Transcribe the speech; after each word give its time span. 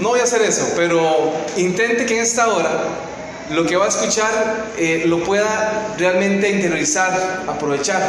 No 0.00 0.08
voy 0.08 0.20
a 0.20 0.24
hacer 0.24 0.42
eso, 0.42 0.72
pero 0.76 1.32
intente 1.56 2.04
que 2.04 2.16
en 2.16 2.22
esta 2.22 2.48
hora 2.48 2.70
lo 3.50 3.64
que 3.64 3.76
va 3.76 3.86
a 3.86 3.88
escuchar 3.88 4.66
eh, 4.76 5.04
lo 5.06 5.22
pueda 5.22 5.94
realmente 5.98 6.50
interiorizar, 6.50 7.42
aprovechar, 7.46 8.02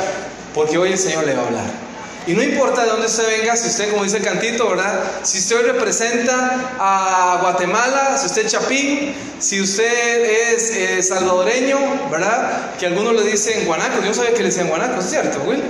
porque 0.54 0.78
hoy 0.78 0.94
el 0.94 0.98
Señor 0.98 1.26
le 1.26 1.36
va 1.36 1.44
a 1.44 1.46
hablar. 1.46 1.86
Y 2.28 2.34
no 2.34 2.42
importa 2.42 2.84
de 2.84 2.90
dónde 2.90 3.06
usted 3.06 3.28
venga, 3.28 3.56
si 3.56 3.68
usted, 3.68 3.92
como 3.92 4.04
dice 4.04 4.18
el 4.18 4.24
cantito, 4.24 4.68
¿verdad? 4.68 5.04
Si 5.22 5.38
usted 5.38 5.64
representa 5.64 6.74
a 6.80 7.38
Guatemala, 7.40 8.18
si 8.18 8.26
usted 8.26 8.46
es 8.48 8.52
chapín, 8.52 9.14
si 9.38 9.62
usted 9.62 10.54
es 10.54 10.72
eh, 10.72 11.04
salvadoreño, 11.04 11.78
¿verdad? 12.10 12.72
Que 12.80 12.88
algunos 12.88 13.14
le 13.14 13.30
dicen 13.30 13.66
guanacos, 13.66 14.04
yo 14.04 14.12
sabía 14.12 14.32
que 14.32 14.40
le 14.40 14.46
decían 14.46 14.70
guanacos, 14.70 15.06
¿cierto, 15.06 15.44
Will? 15.46 15.62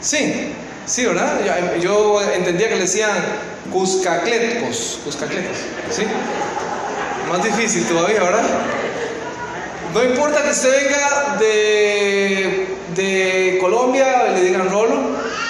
Sí, 0.00 0.52
sí, 0.90 1.06
¿verdad? 1.06 1.40
Yo, 1.80 2.20
entendía 2.20 2.68
que 2.68 2.74
le 2.74 2.82
decían 2.82 3.10
cuscacletos, 3.72 4.98
cuscacletos, 5.04 5.56
¿sí? 5.90 6.02
Más 7.28 7.44
difícil 7.44 7.84
todavía, 7.86 8.22
¿verdad? 8.22 8.42
No 9.94 10.04
importa 10.04 10.42
que 10.42 10.50
usted 10.50 10.84
venga 10.84 11.36
de, 11.38 12.76
de 12.96 13.58
Colombia, 13.60 14.24
le 14.34 14.40
digan 14.42 14.68
rolo, 14.68 14.96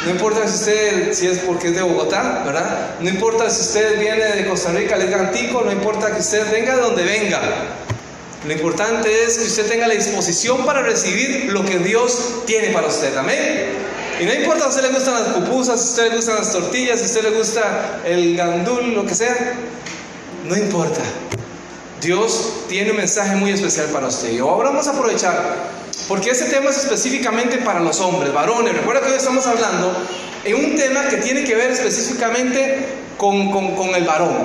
no 0.04 0.10
importa 0.10 0.46
si 0.46 0.54
usted, 0.54 1.12
si 1.14 1.26
es 1.26 1.38
porque 1.38 1.68
es 1.68 1.74
de 1.74 1.82
Bogotá, 1.82 2.42
¿verdad? 2.44 2.96
No 3.00 3.08
importa 3.08 3.48
si 3.48 3.62
usted 3.62 3.98
viene 3.98 4.24
de 4.24 4.46
Costa 4.46 4.72
Rica, 4.72 4.96
le 4.96 5.06
digan 5.06 5.32
tico, 5.32 5.62
no 5.62 5.72
importa 5.72 6.12
que 6.12 6.20
usted 6.20 6.50
venga 6.52 6.76
de 6.76 6.82
donde 6.82 7.02
venga. 7.02 7.40
Lo 8.46 8.52
importante 8.52 9.24
es 9.24 9.38
que 9.38 9.44
usted 9.44 9.68
tenga 9.68 9.86
la 9.86 9.94
disposición 9.94 10.64
para 10.64 10.82
recibir 10.82 11.50
lo 11.52 11.64
que 11.64 11.78
Dios 11.78 12.42
tiene 12.46 12.68
para 12.68 12.88
usted, 12.88 13.14
amén. 13.16 13.89
Y 14.20 14.26
no 14.26 14.34
importa 14.34 14.58
si 14.58 14.64
a 14.64 14.68
usted 14.68 14.82
le 14.82 14.88
gustan 14.90 15.14
las 15.14 15.32
pupusas, 15.32 15.80
si 15.80 15.86
a 15.86 15.90
usted 15.90 16.10
le 16.10 16.16
gustan 16.16 16.36
las 16.36 16.52
tortillas, 16.52 16.98
si 16.98 17.04
a 17.04 17.06
usted 17.06 17.22
le 17.22 17.38
gusta 17.38 18.00
el 18.04 18.36
gandul, 18.36 18.92
lo 18.92 19.06
que 19.06 19.14
sea, 19.14 19.54
no 20.44 20.54
importa. 20.56 21.00
Dios 22.02 22.52
tiene 22.68 22.90
un 22.90 22.98
mensaje 22.98 23.34
muy 23.36 23.50
especial 23.50 23.86
para 23.86 24.08
usted. 24.08 24.32
Y 24.32 24.38
ahora 24.40 24.68
vamos 24.68 24.86
a 24.88 24.90
aprovechar, 24.90 25.56
porque 26.06 26.30
este 26.30 26.46
tema 26.46 26.68
es 26.68 26.76
específicamente 26.76 27.58
para 27.58 27.80
los 27.80 27.98
hombres, 28.00 28.30
varones. 28.30 28.74
Recuerda 28.74 29.00
que 29.00 29.12
hoy 29.12 29.16
estamos 29.16 29.46
hablando 29.46 29.96
en 30.44 30.54
un 30.54 30.76
tema 30.76 31.08
que 31.08 31.16
tiene 31.16 31.42
que 31.44 31.54
ver 31.54 31.70
específicamente 31.70 32.88
con, 33.16 33.50
con, 33.50 33.94
el 33.94 34.04
varón, 34.04 34.36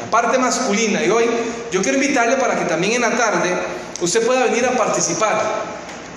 la 0.00 0.10
parte 0.12 0.38
masculina. 0.38 1.04
Y 1.04 1.10
hoy 1.10 1.24
yo 1.72 1.82
quiero 1.82 1.98
invitarle 1.98 2.36
para 2.36 2.56
que 2.56 2.66
también 2.66 2.92
en 2.94 3.00
la 3.00 3.16
tarde 3.16 3.50
usted 4.00 4.24
pueda 4.24 4.44
venir 4.44 4.64
a 4.64 4.76
participar. 4.76 5.73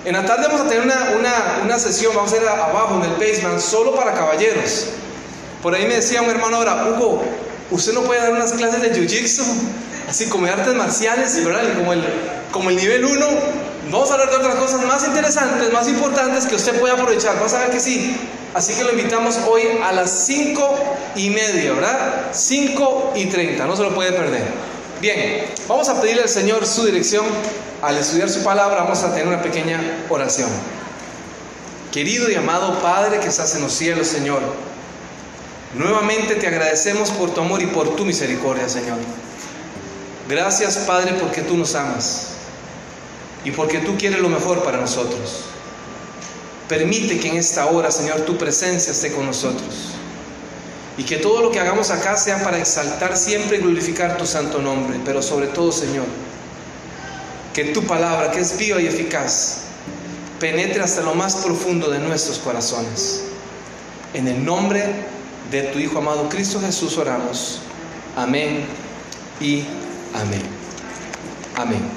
En 0.08 0.14
la 0.14 0.26
tarde 0.26 0.48
vamos 0.48 0.62
a 0.62 0.70
tener 0.70 0.86
una, 0.86 1.16
una, 1.20 1.60
una 1.66 1.78
sesión, 1.78 2.16
vamos 2.16 2.32
a 2.32 2.38
ir 2.38 2.48
abajo 2.48 2.96
en 2.96 3.12
el 3.12 3.18
basement, 3.18 3.60
solo 3.60 3.94
para 3.94 4.14
caballeros. 4.14 4.86
Por 5.62 5.76
ahí 5.76 5.86
me 5.86 5.96
decía 5.96 6.22
un 6.22 6.30
hermano 6.30 6.56
ahora, 6.56 6.86
Hugo, 6.86 7.22
usted 7.72 7.92
no 7.92 8.04
puede 8.04 8.22
dar 8.22 8.32
unas 8.32 8.54
clases 8.54 8.82
de 8.82 8.94
jiu-jitsu 8.94 9.44
así 10.08 10.28
como 10.30 10.46
de 10.46 10.54
artes 10.54 10.74
marciales, 10.76 11.44
¿verdad? 11.44 11.74
como 11.76 11.92
el, 11.92 12.06
como 12.54 12.70
el 12.70 12.78
nivel 12.78 13.04
1, 13.04 13.28
vamos 13.92 14.10
a 14.10 14.14
hablar 14.14 14.30
de 14.30 14.38
otras 14.38 14.56
cosas 14.56 14.86
más 14.86 15.06
interesantes, 15.06 15.74
más 15.74 15.90
importantes 15.90 16.46
que 16.46 16.56
usted 16.56 16.80
puede 16.80 16.94
aprovechar. 16.94 17.38
Vas 17.42 17.54
a 17.54 17.60
ver 17.60 17.72
que 17.72 17.82
sí. 17.82 18.16
Así 18.54 18.76
que 18.76 18.86
lo 18.86 18.92
invitamos 18.92 19.38
hoy 19.46 19.64
a 19.84 19.92
las 19.92 20.26
5 20.26 20.76
y 21.18 21.32
media, 21.32 21.74
¿verdad? 21.74 22.30
5 22.32 23.12
y 23.18 23.26
30, 23.26 23.66
no 23.66 23.76
se 23.76 23.84
lo 23.84 23.94
puede 23.94 24.14
perder. 24.14 24.46
Bien, 25.00 25.46
vamos 25.68 25.88
a 25.90 26.02
pedirle 26.02 26.24
al 26.24 26.30
Señor 26.30 26.66
su 26.66 26.84
dirección. 26.86 27.24
Al 27.84 27.98
estudiar 27.98 28.30
su 28.30 28.44
palabra 28.44 28.82
vamos 28.82 29.04
a 29.04 29.12
tener 29.12 29.28
una 29.28 29.44
pequeña 29.44 29.80
oración. 30.10 30.50
Querido 31.92 32.32
y 32.32 32.36
amado 32.36 32.82
Padre 32.82 33.20
que 33.20 33.28
estás 33.28 33.56
en 33.56 33.62
los 33.62 33.74
cielos, 33.74 34.08
Señor, 34.08 34.42
nuevamente 35.76 36.34
te 36.36 36.48
agradecemos 36.48 37.12
por 37.12 37.32
tu 37.32 37.42
amor 37.42 37.62
y 37.62 37.68
por 37.68 37.96
tu 37.96 38.06
misericordia, 38.06 38.68
Señor. 38.68 38.98
Gracias 40.28 40.78
Padre 40.78 41.14
porque 41.20 41.42
tú 41.42 41.56
nos 41.56 41.76
amas 41.76 42.30
y 43.46 43.52
porque 43.52 43.78
tú 43.80 43.98
quieres 43.98 44.20
lo 44.20 44.30
mejor 44.30 44.64
para 44.64 44.80
nosotros. 44.80 45.44
Permite 46.68 47.20
que 47.20 47.30
en 47.30 47.38
esta 47.38 47.68
hora, 47.68 47.92
Señor, 47.92 48.22
tu 48.22 48.36
presencia 48.36 48.92
esté 48.92 49.12
con 49.12 49.28
nosotros. 49.28 49.97
Y 50.98 51.04
que 51.04 51.18
todo 51.18 51.42
lo 51.42 51.52
que 51.52 51.60
hagamos 51.60 51.92
acá 51.92 52.18
sea 52.18 52.44
para 52.44 52.58
exaltar 52.58 53.16
siempre 53.16 53.58
y 53.58 53.62
glorificar 53.62 54.18
tu 54.18 54.26
santo 54.26 54.60
nombre. 54.60 55.00
Pero 55.06 55.22
sobre 55.22 55.48
todo, 55.48 55.72
Señor, 55.72 56.06
que 57.54 57.66
tu 57.66 57.84
palabra, 57.84 58.32
que 58.32 58.40
es 58.40 58.58
viva 58.58 58.82
y 58.82 58.88
eficaz, 58.88 59.60
penetre 60.40 60.82
hasta 60.82 61.02
lo 61.02 61.14
más 61.14 61.36
profundo 61.38 61.90
de 61.90 62.00
nuestros 62.00 62.40
corazones. 62.40 63.24
En 64.14 64.28
el 64.28 64.44
nombre 64.44 64.84
de 65.52 65.64
tu 65.64 65.80
Hijo 65.80 66.00
amado 66.00 66.30
Cristo 66.30 66.60
Jesús 66.60 66.98
oramos. 66.98 67.60
Amén 68.16 68.66
y 69.40 69.64
Amén. 70.14 70.42
Amén. 71.56 71.97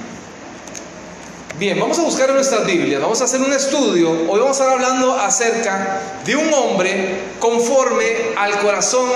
Bien, 1.60 1.78
vamos 1.78 1.98
a 1.98 2.02
buscar 2.04 2.30
nuestras 2.30 2.64
Biblias, 2.64 3.02
vamos 3.02 3.20
a 3.20 3.24
hacer 3.24 3.38
un 3.38 3.52
estudio. 3.52 4.10
Hoy 4.30 4.40
vamos 4.40 4.58
a 4.58 4.64
estar 4.64 4.68
hablando 4.70 5.14
acerca 5.14 6.00
de 6.24 6.34
un 6.34 6.50
hombre 6.54 7.20
conforme 7.38 8.32
al 8.38 8.58
corazón 8.60 9.10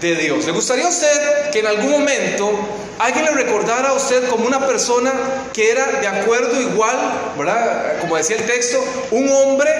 de 0.00 0.14
Dios. 0.14 0.46
¿Le 0.46 0.52
gustaría 0.52 0.86
a 0.86 0.88
usted 0.88 1.50
que 1.50 1.58
en 1.58 1.66
algún 1.66 1.90
momento 1.90 2.52
alguien 3.00 3.24
le 3.24 3.32
recordara 3.32 3.88
a 3.88 3.94
usted 3.94 4.28
como 4.28 4.46
una 4.46 4.64
persona 4.64 5.12
que 5.52 5.72
era 5.72 5.84
de 6.00 6.06
acuerdo 6.06 6.60
igual, 6.60 6.96
¿verdad? 7.36 7.98
Como 8.00 8.16
decía 8.16 8.36
el 8.36 8.46
texto, 8.46 8.78
un 9.10 9.28
hombre 9.28 9.72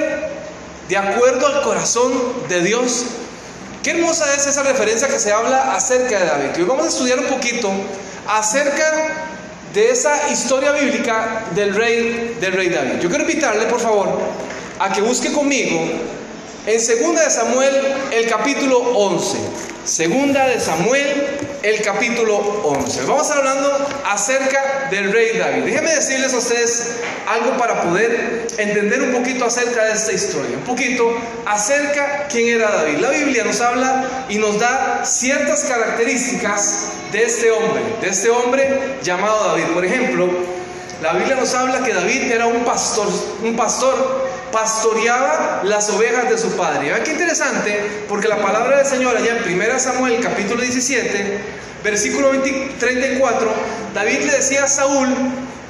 de 0.89 0.97
acuerdo 0.97 1.47
al 1.47 1.63
corazón 1.63 2.13
de 2.49 2.63
Dios. 2.63 3.05
Qué 3.85 3.93
hermosa 3.93 4.35
es 4.35 4.49
esa 4.49 4.65
referencia 4.65 5.07
que 5.07 5.21
se 5.21 5.31
habla 5.31 5.73
acerca 5.73 6.19
de 6.19 6.27
David. 6.27 6.49
hoy 6.57 6.65
vamos 6.65 6.85
a 6.85 6.89
estudiar 6.89 7.21
un 7.21 7.27
poquito 7.27 7.71
acerca 8.27 9.29
de 9.73 9.91
esa 9.91 10.29
historia 10.31 10.73
bíblica 10.73 11.47
del 11.55 11.75
rey, 11.75 12.37
del 12.41 12.53
rey 12.53 12.69
David. 12.69 13.01
Yo 13.01 13.09
quiero 13.09 13.25
invitarle, 13.25 13.65
por 13.67 13.81
favor, 13.81 14.19
a 14.79 14.93
que 14.93 15.01
busque 15.01 15.33
conmigo 15.33 15.81
en 16.67 16.81
Segunda 16.81 17.23
de 17.23 17.31
Samuel 17.31 17.75
el 18.13 18.29
capítulo 18.29 18.79
11. 18.79 19.39
Segunda 19.85 20.47
de 20.47 20.61
Samuel 20.61 21.27
el 21.63 21.81
capítulo 21.83 22.37
11. 22.65 23.05
Vamos 23.05 23.31
hablando 23.31 23.89
acerca 24.05 24.89
del 24.91 25.13
rey 25.13 25.39
David. 25.39 25.65
Déjenme 25.65 25.95
decirles 25.95 26.35
a 26.35 26.39
ustedes 26.39 26.97
algo 27.29 27.57
para 27.57 27.83
poder 27.83 28.49
entender 28.59 29.01
un 29.03 29.13
poquito 29.13 29.45
acerca 29.45 29.85
de 29.85 29.93
esta 29.93 30.13
historia. 30.13 30.57
Un 30.57 30.65
poquito 30.65 31.17
acerca 31.47 32.27
quién 32.29 32.49
era 32.49 32.71
David. 32.71 32.99
La 32.99 33.11
Biblia 33.11 33.45
nos 33.45 33.61
habla 33.61 34.27
y 34.29 34.39
nos 34.39 34.59
da 34.59 35.05
ciertas 35.05 35.65
características 35.65 36.89
de 37.13 37.23
este 37.23 37.51
hombre, 37.53 37.83
de 38.01 38.09
este 38.09 38.31
hombre 38.31 38.99
llamado 39.03 39.49
David. 39.49 39.67
Por 39.73 39.85
ejemplo, 39.85 40.29
la 41.01 41.13
Biblia 41.13 41.37
nos 41.37 41.55
habla 41.55 41.85
que 41.85 41.95
David 41.95 42.31
era 42.33 42.47
un 42.47 42.65
pastor, 42.65 43.07
un 43.43 43.55
pastor 43.55 44.22
pastoreaba 44.53 45.63
las 45.65 45.91
ovejas 45.91 46.31
de 46.31 46.39
su 46.39 46.57
padre. 46.57 46.91
Vean 46.91 47.03
qué 47.03 47.13
interesante, 47.13 48.05
porque 48.09 48.29
la 48.29 48.37
palabra 48.37 48.77
del 48.77 48.87
Señor 48.87 49.17
allá 49.17 49.39
en 49.45 49.61
1 49.61 49.81
Samuel 49.81 50.21
capítulo 50.23 50.63
17, 50.63 51.39
versículo 51.83 52.31
34, 52.79 53.53
David 53.95 54.21
le 54.21 54.33
decía 54.35 54.65
a 54.65 54.69
Saúl 54.69 55.09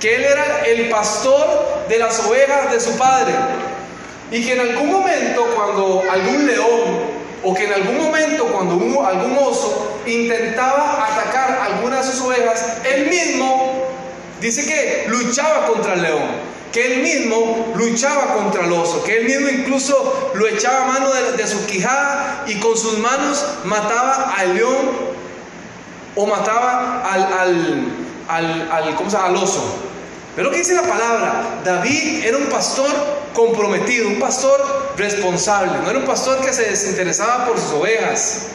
que 0.00 0.16
él 0.16 0.24
era 0.24 0.66
el 0.66 0.90
pastor 0.90 1.86
de 1.88 1.98
las 1.98 2.18
ovejas 2.26 2.72
de 2.72 2.80
su 2.80 2.98
padre. 2.98 3.32
Y 4.30 4.44
que 4.44 4.52
en 4.52 4.60
algún 4.60 4.90
momento 4.90 5.46
cuando 5.54 6.02
algún 6.10 6.46
león 6.46 7.22
o 7.44 7.54
que 7.54 7.64
en 7.64 7.72
algún 7.74 7.98
momento 7.98 8.46
cuando 8.46 9.06
algún 9.06 9.36
oso 9.38 10.00
intentaba 10.06 11.06
atacar 11.06 11.68
alguna 11.70 11.98
de 11.98 12.04
sus 12.04 12.20
ovejas, 12.22 12.64
él 12.84 13.08
mismo 13.08 13.88
dice 14.40 14.64
que 14.64 15.04
luchaba 15.08 15.66
contra 15.66 15.94
el 15.94 16.02
león 16.02 16.51
que 16.72 16.94
él 16.94 17.02
mismo 17.02 17.72
luchaba 17.76 18.34
contra 18.34 18.64
el 18.64 18.72
oso, 18.72 19.04
que 19.04 19.18
él 19.18 19.24
mismo 19.26 19.48
incluso 19.48 20.32
lo 20.34 20.48
echaba 20.48 20.84
a 20.84 20.86
mano 20.86 21.10
de, 21.12 21.46
su 21.46 21.66
quijada 21.66 22.44
y 22.46 22.58
con 22.60 22.76
sus 22.76 22.98
manos 22.98 23.44
mataba 23.64 24.34
al 24.36 24.54
león 24.54 25.12
o 26.14 26.26
mataba 26.26 27.02
al, 27.10 27.86
al, 28.28 28.68
al, 28.70 28.94
¿cómo 28.96 29.10
se 29.10 29.16
llama? 29.16 29.28
al 29.28 29.36
oso. 29.36 29.62
Pero 30.34 30.50
¿qué 30.50 30.58
dice 30.58 30.74
la 30.74 30.82
palabra? 30.82 31.60
David 31.62 32.24
era 32.24 32.38
un 32.38 32.46
pastor 32.46 32.90
comprometido, 33.34 34.08
un 34.08 34.18
pastor 34.18 34.94
responsable, 34.96 35.72
no 35.82 35.90
era 35.90 35.98
un 35.98 36.06
pastor 36.06 36.42
que 36.42 36.54
se 36.54 36.70
desinteresaba 36.70 37.46
por 37.46 37.58
sus 37.58 37.72
ovejas. 37.72 38.46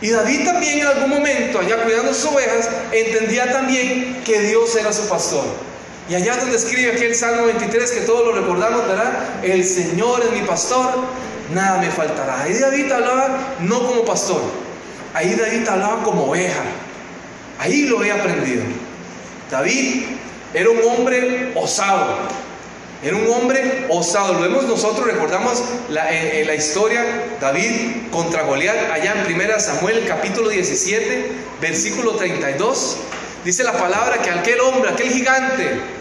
Y 0.00 0.10
David 0.10 0.44
también 0.44 0.80
en 0.80 0.86
algún 0.86 1.10
momento, 1.10 1.60
allá 1.60 1.84
cuidando 1.84 2.12
sus 2.12 2.32
ovejas, 2.32 2.68
entendía 2.90 3.52
también 3.52 4.22
que 4.24 4.40
Dios 4.40 4.74
era 4.74 4.92
su 4.92 5.06
pastor. 5.08 5.44
Y 6.10 6.14
allá 6.16 6.38
donde 6.38 6.56
escribe 6.56 6.90
aquel 6.90 7.14
Salmo 7.14 7.46
23 7.46 7.88
que 7.92 8.00
todos 8.00 8.26
lo 8.26 8.32
recordamos, 8.32 8.84
¿verdad? 8.84 9.44
El 9.44 9.64
Señor 9.64 10.20
es 10.24 10.32
mi 10.32 10.44
pastor, 10.44 11.04
nada 11.54 11.80
me 11.80 11.88
faltará. 11.88 12.42
Ahí 12.42 12.54
David 12.54 12.90
hablaba 12.90 13.54
no 13.60 13.86
como 13.86 14.04
pastor, 14.04 14.42
ahí 15.14 15.36
David 15.36 15.68
hablaba 15.68 16.02
como 16.02 16.24
oveja. 16.24 16.64
Ahí 17.60 17.82
lo 17.86 18.02
he 18.02 18.10
aprendido. 18.10 18.64
David 19.52 20.02
era 20.52 20.68
un 20.70 20.82
hombre 20.82 21.52
osado, 21.54 22.18
Era 23.04 23.14
un 23.14 23.28
hombre 23.28 23.86
osado. 23.88 24.34
Lo 24.34 24.40
vemos 24.40 24.64
nosotros, 24.64 25.06
recordamos 25.06 25.62
la, 25.90 26.10
eh, 26.12 26.44
la 26.44 26.56
historia 26.56 27.04
David 27.40 28.08
contra 28.10 28.42
Goliat 28.42 28.90
allá 28.90 29.14
en 29.28 29.32
1 29.32 29.60
Samuel 29.60 30.04
capítulo 30.08 30.48
17, 30.48 31.30
versículo 31.60 32.16
32. 32.16 32.96
Dice 33.44 33.62
la 33.62 33.74
palabra 33.74 34.20
que 34.20 34.30
aquel 34.30 34.58
hombre, 34.60 34.90
aquel 34.90 35.08
gigante, 35.10 35.99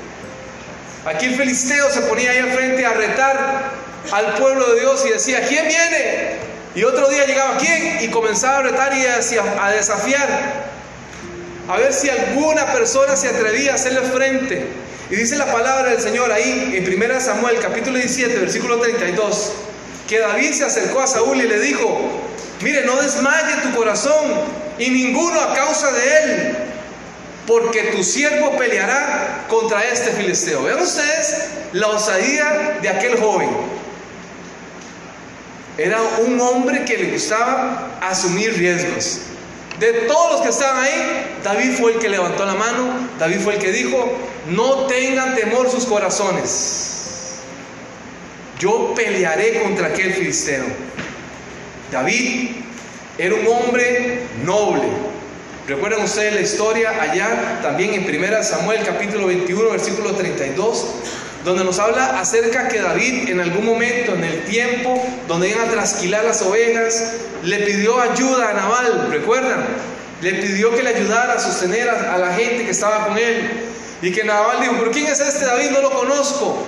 aquel 1.10 1.36
filisteo 1.36 1.90
se 1.90 2.02
ponía 2.02 2.32
ahí 2.32 2.38
al 2.38 2.52
frente 2.52 2.86
a 2.86 2.94
retar 2.94 3.72
al 4.12 4.36
pueblo 4.36 4.74
de 4.74 4.82
Dios 4.82 5.04
y 5.08 5.10
decía, 5.10 5.46
¿quién 5.48 5.68
viene? 5.68 6.38
Y 6.76 6.84
otro 6.84 7.10
día 7.10 7.26
llegaba, 7.26 7.58
¿quién? 7.58 8.04
Y 8.04 8.10
comenzaba 8.10 8.60
a 8.60 8.62
retar 8.62 8.94
y 8.96 9.06
a 9.06 9.70
desafiar. 9.72 10.70
A 11.68 11.78
ver 11.78 11.94
si 11.94 12.10
alguna 12.10 12.72
persona 12.74 13.16
se 13.16 13.28
atrevía 13.28 13.72
a 13.72 13.76
hacerle 13.76 14.02
frente. 14.02 14.68
Y 15.10 15.16
dice 15.16 15.36
la 15.36 15.52
palabra 15.52 15.90
del 15.90 16.00
Señor 16.00 16.32
ahí 16.32 16.76
en 16.76 17.02
1 17.02 17.20
Samuel 17.20 17.60
capítulo 17.60 17.98
17, 17.98 18.40
versículo 18.40 18.78
32, 18.80 19.54
que 20.08 20.20
David 20.20 20.54
se 20.54 20.66
acercó 20.66 21.02
a 21.02 21.08
Saúl 21.08 21.38
y 21.38 21.48
le 21.48 21.60
dijo, 21.60 22.22
mire, 22.62 22.86
no 22.86 22.96
desmaye 23.02 23.56
tu 23.64 23.76
corazón 23.76 24.26
y 24.78 24.92
ninguno 24.92 25.42
a 25.42 25.56
causa 25.56 25.92
de 25.92 26.18
él, 26.18 26.58
porque 27.50 27.82
tu 27.96 28.04
siervo 28.04 28.56
peleará 28.58 29.46
contra 29.50 29.84
este 29.84 30.12
filisteo. 30.12 30.62
Vean 30.62 30.80
ustedes 30.84 31.46
la 31.74 31.88
osadía 31.88 32.78
de 32.80 32.88
aquel 32.88 33.20
joven. 33.20 33.50
Era 35.76 36.00
un 36.20 36.40
hombre 36.40 36.86
que 36.86 36.96
le 36.96 37.12
gustaba 37.12 37.98
asumir 38.02 38.56
riesgos. 38.56 39.22
De 39.80 39.94
todos 40.08 40.34
los 40.34 40.42
que 40.42 40.50
estaban 40.50 40.84
ahí, 40.84 41.38
David 41.44 41.78
fue 41.80 41.94
el 41.94 42.00
que 42.00 42.10
levantó 42.10 42.46
la 42.46 42.54
mano, 42.54 43.10
David 43.18 43.40
fue 43.40 43.56
el 43.56 43.60
que 43.60 43.72
dijo, 43.72 44.14
no 44.50 44.86
tengan 44.86 45.34
temor 45.34 45.72
sus 45.72 45.86
corazones. 45.86 47.40
Yo 48.60 48.94
pelearé 48.94 49.64
contra 49.64 49.88
aquel 49.88 50.14
filisteo. 50.14 50.66
David 51.92 52.58
era 53.18 53.34
un 53.34 53.48
hombre 53.48 54.28
noble. 54.44 55.10
¿Recuerdan 55.70 56.02
ustedes 56.02 56.34
la 56.34 56.42
historia 56.42 57.00
allá 57.00 57.60
también 57.62 57.94
en 57.94 58.04
1 58.04 58.44
Samuel 58.44 58.82
capítulo 58.84 59.28
21 59.28 59.70
versículo 59.70 60.16
32? 60.16 60.86
donde 61.46 61.64
nos 61.64 61.78
habla 61.78 62.20
acerca 62.20 62.68
que 62.68 62.82
David 62.82 63.30
en 63.30 63.40
algún 63.40 63.68
momento 63.68 64.16
en 64.16 64.24
el 64.24 64.46
tiempo 64.46 65.00
donde 65.28 65.50
iban 65.50 65.68
a 65.68 65.72
trasquilar 65.72 66.26
las 66.26 66.42
ovejas, 66.42 67.14
le 67.44 67.60
pidió 67.60 68.02
ayuda 68.02 68.50
a 68.50 68.54
Nabal, 68.54 69.10
¿recuerdan? 69.12 69.64
Le 70.22 70.34
pidió 70.34 70.76
que 70.76 70.82
le 70.82 70.90
ayudara 70.90 71.34
a 71.34 71.40
sostener 71.40 71.88
a, 71.88 72.18
la 72.18 72.34
gente 72.34 72.66
que 72.66 72.72
estaba 72.72 73.06
con 73.06 73.20
él. 73.20 73.52
Y 74.02 74.12
que 74.12 74.24
Nabal 74.24 74.62
dijo, 74.62 74.74
pero 74.80 74.92
¿quién 74.92 75.06
es 75.06 75.20
este 75.20 75.46
David? 75.46 75.70
No 75.70 75.82
lo 75.82 75.92
conozco. 75.92 76.66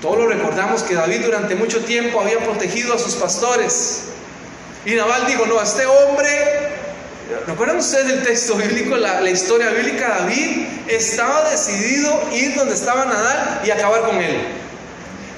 Todos 0.00 0.16
lo 0.16 0.28
recordamos 0.28 0.82
que 0.82 0.94
David 0.94 1.26
durante 1.26 1.56
mucho 1.56 1.84
tiempo 1.84 2.22
había 2.22 2.38
protegido 2.38 2.94
a 2.94 2.98
sus 2.98 3.16
pastores. 3.16 4.04
Y 4.86 4.94
Nabal 4.94 5.26
dijo, 5.26 5.44
no, 5.46 5.60
este 5.62 5.84
hombre 5.86 6.63
¿Recuerdan 7.46 7.78
ustedes 7.78 8.12
el 8.12 8.22
texto 8.22 8.54
bíblico, 8.56 8.96
la, 8.96 9.30
historia 9.30 9.70
bíblica? 9.70 10.18
David 10.20 10.66
estaba 10.88 11.50
decidido 11.50 12.28
ir 12.34 12.54
donde 12.54 12.74
estaba 12.74 13.06
Nadal 13.06 13.62
y 13.64 13.70
acabar 13.70 14.02
con 14.02 14.16
él. 14.20 14.36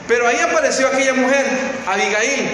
Pero 0.08 0.26
ahí 0.26 0.38
apareció 0.40 0.88
aquella 0.88 1.14
mujer, 1.14 1.46
Abigail. 1.86 2.48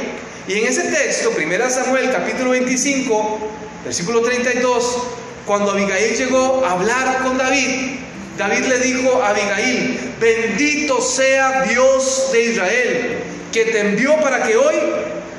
Y 0.49 0.59
en 0.59 0.67
ese 0.67 0.83
texto, 0.83 1.33
1 1.35 1.71
Samuel 1.71 2.11
capítulo 2.11 2.51
25, 2.51 3.39
versículo 3.85 4.21
32, 4.21 4.99
cuando 5.47 5.71
Abigail 5.71 6.15
llegó 6.15 6.63
a 6.67 6.73
hablar 6.73 7.23
con 7.23 7.39
David, 7.39 8.01
David 8.37 8.67
le 8.67 8.79
dijo 8.81 9.23
a 9.23 9.31
Abigail, 9.31 10.15
bendito 10.21 11.01
sea 11.01 11.63
Dios 11.63 12.29
de 12.33 12.45
Israel, 12.45 13.19
que 13.51 13.65
te 13.65 13.81
envió 13.81 14.15
para 14.21 14.43
que 14.43 14.59
hoy 14.59 14.75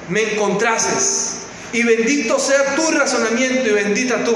me 0.10 0.34
encontrases 0.34 1.43
y 1.74 1.84
bendito 1.84 2.40
sea 2.40 2.76
tu 2.76 2.92
razonamiento 2.92 3.68
y 3.68 3.74
bendita 3.74 4.24
tú. 4.24 4.36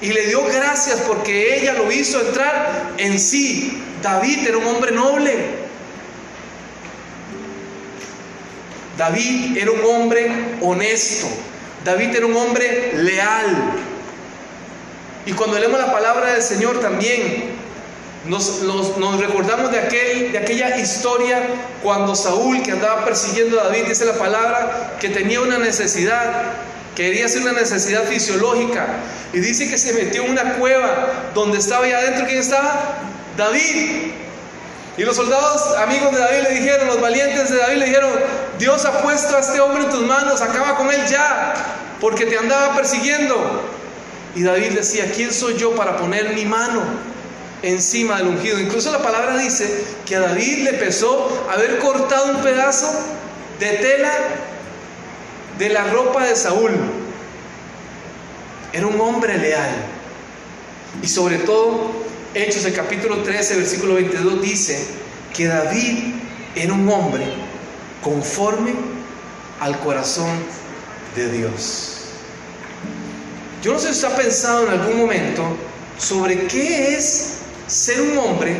Y 0.00 0.12
le 0.12 0.26
dio 0.26 0.44
gracias 0.44 1.00
porque 1.00 1.58
ella 1.58 1.72
lo 1.72 1.90
hizo 1.90 2.20
entrar 2.20 2.92
en 2.98 3.18
sí. 3.18 3.82
David 4.02 4.46
era 4.46 4.58
un 4.58 4.66
hombre 4.66 4.92
noble. 4.92 5.34
David 8.98 9.56
era 9.56 9.70
un 9.70 9.82
hombre 9.82 10.30
honesto. 10.60 11.26
David 11.84 12.14
era 12.14 12.26
un 12.26 12.36
hombre 12.36 12.92
leal. 12.96 13.72
Y 15.24 15.32
cuando 15.32 15.58
leemos 15.58 15.80
la 15.80 15.90
palabra 15.90 16.34
del 16.34 16.42
Señor 16.42 16.80
también, 16.80 17.54
nos, 18.26 18.60
recordamos 19.18 19.70
de, 19.70 19.78
aquel, 19.78 20.32
de 20.32 20.38
aquella 20.38 20.76
historia 20.76 21.42
cuando 21.82 22.14
Saúl, 22.14 22.62
que 22.62 22.72
andaba 22.72 23.06
persiguiendo 23.06 23.58
a 23.58 23.64
David, 23.64 23.84
dice 23.88 24.04
la 24.04 24.18
palabra, 24.18 24.96
que 25.00 25.08
tenía 25.08 25.40
una 25.40 25.58
necesidad 25.58 26.52
Quería 26.96 27.26
hacer 27.26 27.42
una 27.42 27.52
necesidad 27.52 28.04
fisiológica. 28.04 28.86
Y 29.32 29.40
dice 29.40 29.68
que 29.68 29.78
se 29.78 29.92
metió 29.94 30.24
en 30.24 30.30
una 30.30 30.54
cueva 30.54 31.30
donde 31.34 31.58
estaba 31.58 31.86
allá 31.86 31.98
adentro. 31.98 32.26
¿Quién 32.26 32.38
estaba? 32.38 32.98
David. 33.36 34.12
Y 34.96 35.02
los 35.02 35.16
soldados 35.16 35.76
amigos 35.78 36.12
de 36.12 36.20
David 36.20 36.42
le 36.44 36.60
dijeron, 36.60 36.86
los 36.86 37.00
valientes 37.00 37.50
de 37.50 37.56
David 37.56 37.78
le 37.78 37.86
dijeron, 37.86 38.10
Dios 38.58 38.84
ha 38.84 39.02
puesto 39.02 39.36
a 39.36 39.40
este 39.40 39.60
hombre 39.60 39.84
en 39.84 39.90
tus 39.90 40.02
manos, 40.02 40.40
acaba 40.40 40.76
con 40.76 40.88
él 40.92 41.04
ya, 41.08 41.52
porque 42.00 42.26
te 42.26 42.38
andaba 42.38 42.76
persiguiendo. 42.76 43.62
Y 44.36 44.44
David 44.44 44.70
decía, 44.70 45.10
¿quién 45.12 45.32
soy 45.32 45.56
yo 45.56 45.74
para 45.74 45.96
poner 45.96 46.34
mi 46.34 46.44
mano 46.44 46.80
encima 47.62 48.18
del 48.18 48.28
ungido? 48.28 48.60
Incluso 48.60 48.92
la 48.92 49.02
palabra 49.02 49.36
dice 49.36 49.84
que 50.06 50.14
a 50.14 50.20
David 50.20 50.62
le 50.62 50.74
pesó 50.74 51.44
haber 51.52 51.78
cortado 51.80 52.26
un 52.26 52.42
pedazo 52.42 52.88
de 53.58 53.70
tela 53.70 54.12
de 55.58 55.68
la 55.68 55.84
ropa 55.84 56.26
de 56.26 56.36
Saúl. 56.36 56.72
Era 58.72 58.86
un 58.86 59.00
hombre 59.00 59.38
leal. 59.38 59.70
Y 61.02 61.06
sobre 61.08 61.38
todo, 61.38 61.90
Hechos 62.34 62.64
el 62.64 62.74
capítulo 62.74 63.22
13, 63.22 63.56
versículo 63.56 63.94
22 63.94 64.42
dice 64.42 64.84
que 65.32 65.46
David 65.46 66.14
era 66.56 66.72
un 66.72 66.88
hombre 66.88 67.24
conforme 68.02 68.74
al 69.60 69.78
corazón 69.78 70.30
de 71.14 71.30
Dios. 71.30 71.90
Yo 73.62 73.72
no 73.72 73.78
sé 73.78 73.86
si 73.86 73.92
usted 73.94 74.08
ha 74.08 74.16
pensado 74.16 74.66
en 74.66 74.70
algún 74.70 74.98
momento 74.98 75.42
sobre 75.98 76.46
qué 76.46 76.96
es 76.96 77.34
ser 77.68 78.00
un 78.00 78.18
hombre 78.18 78.56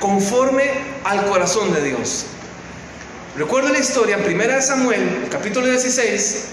conforme 0.00 0.64
al 1.04 1.26
corazón 1.26 1.72
de 1.72 1.82
Dios. 1.82 2.26
Recuerdo 3.38 3.68
la 3.68 3.78
historia 3.78 4.16
en 4.16 4.34
1 4.34 4.62
Samuel, 4.62 5.28
capítulo 5.30 5.68
16, 5.68 6.46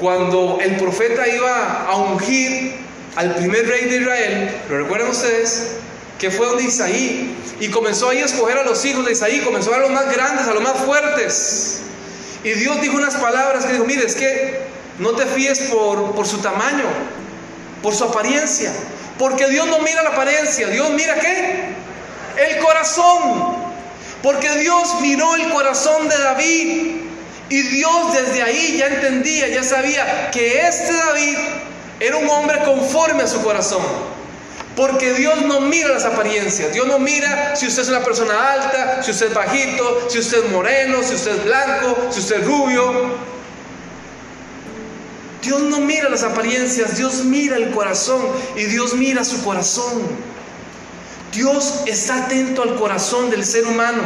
cuando 0.00 0.58
el 0.58 0.76
profeta 0.76 1.28
iba 1.28 1.84
a 1.84 1.96
ungir 1.96 2.76
al 3.14 3.34
primer 3.34 3.68
rey 3.68 3.84
de 3.90 3.96
Israel, 3.98 4.50
¿lo 4.70 4.78
recuerdan 4.78 5.10
ustedes? 5.10 5.72
Que 6.18 6.30
fue 6.30 6.46
donde 6.46 6.62
Isaí, 6.62 7.36
y 7.60 7.68
comenzó 7.68 8.08
ahí 8.08 8.20
a 8.20 8.24
escoger 8.24 8.56
a 8.56 8.64
los 8.64 8.82
hijos 8.86 9.04
de 9.04 9.12
Isaí, 9.12 9.40
comenzó 9.40 9.74
a 9.74 9.78
los 9.80 9.90
más 9.90 10.10
grandes, 10.10 10.46
a 10.46 10.54
los 10.54 10.62
más 10.62 10.78
fuertes. 10.78 11.82
Y 12.42 12.52
Dios 12.52 12.80
dijo 12.80 12.96
unas 12.96 13.16
palabras 13.16 13.66
que 13.66 13.74
dijo, 13.74 13.84
mire, 13.84 14.06
es 14.06 14.14
que 14.14 14.60
no 15.00 15.10
te 15.10 15.26
fíes 15.26 15.58
por, 15.70 16.14
por 16.14 16.26
su 16.26 16.38
tamaño, 16.38 16.86
por 17.82 17.94
su 17.94 18.02
apariencia, 18.02 18.72
porque 19.18 19.46
Dios 19.48 19.66
no 19.66 19.80
mira 19.80 20.02
la 20.02 20.10
apariencia, 20.10 20.68
Dios 20.68 20.88
mira 20.88 21.16
qué? 21.16 21.74
El 22.38 22.64
corazón. 22.64 23.63
Porque 24.24 24.48
Dios 24.56 25.02
miró 25.02 25.36
el 25.36 25.50
corazón 25.50 26.08
de 26.08 26.16
David 26.16 26.92
y 27.50 27.60
Dios 27.60 28.14
desde 28.14 28.42
ahí 28.42 28.78
ya 28.78 28.86
entendía, 28.86 29.48
ya 29.48 29.62
sabía 29.62 30.30
que 30.30 30.66
este 30.66 30.94
David 30.94 31.36
era 32.00 32.16
un 32.16 32.26
hombre 32.30 32.58
conforme 32.64 33.24
a 33.24 33.28
su 33.28 33.42
corazón. 33.42 33.82
Porque 34.76 35.12
Dios 35.12 35.42
no 35.42 35.60
mira 35.60 35.90
las 35.90 36.06
apariencias, 36.06 36.72
Dios 36.72 36.86
no 36.86 36.98
mira 36.98 37.54
si 37.54 37.66
usted 37.66 37.82
es 37.82 37.88
una 37.90 38.02
persona 38.02 38.52
alta, 38.54 39.02
si 39.02 39.10
usted 39.10 39.26
es 39.26 39.34
bajito, 39.34 40.08
si 40.08 40.20
usted 40.20 40.46
es 40.46 40.50
moreno, 40.50 41.02
si 41.02 41.16
usted 41.16 41.32
es 41.32 41.44
blanco, 41.44 42.08
si 42.10 42.20
usted 42.20 42.40
es 42.40 42.46
rubio. 42.46 43.18
Dios 45.42 45.60
no 45.60 45.80
mira 45.80 46.08
las 46.08 46.22
apariencias, 46.22 46.96
Dios 46.96 47.16
mira 47.24 47.56
el 47.56 47.72
corazón 47.72 48.22
y 48.56 48.64
Dios 48.64 48.94
mira 48.94 49.22
su 49.22 49.44
corazón. 49.44 50.02
Dios 51.34 51.82
está 51.86 52.26
atento 52.26 52.62
al 52.62 52.76
corazón 52.76 53.28
del 53.28 53.44
ser 53.44 53.66
humano. 53.66 54.02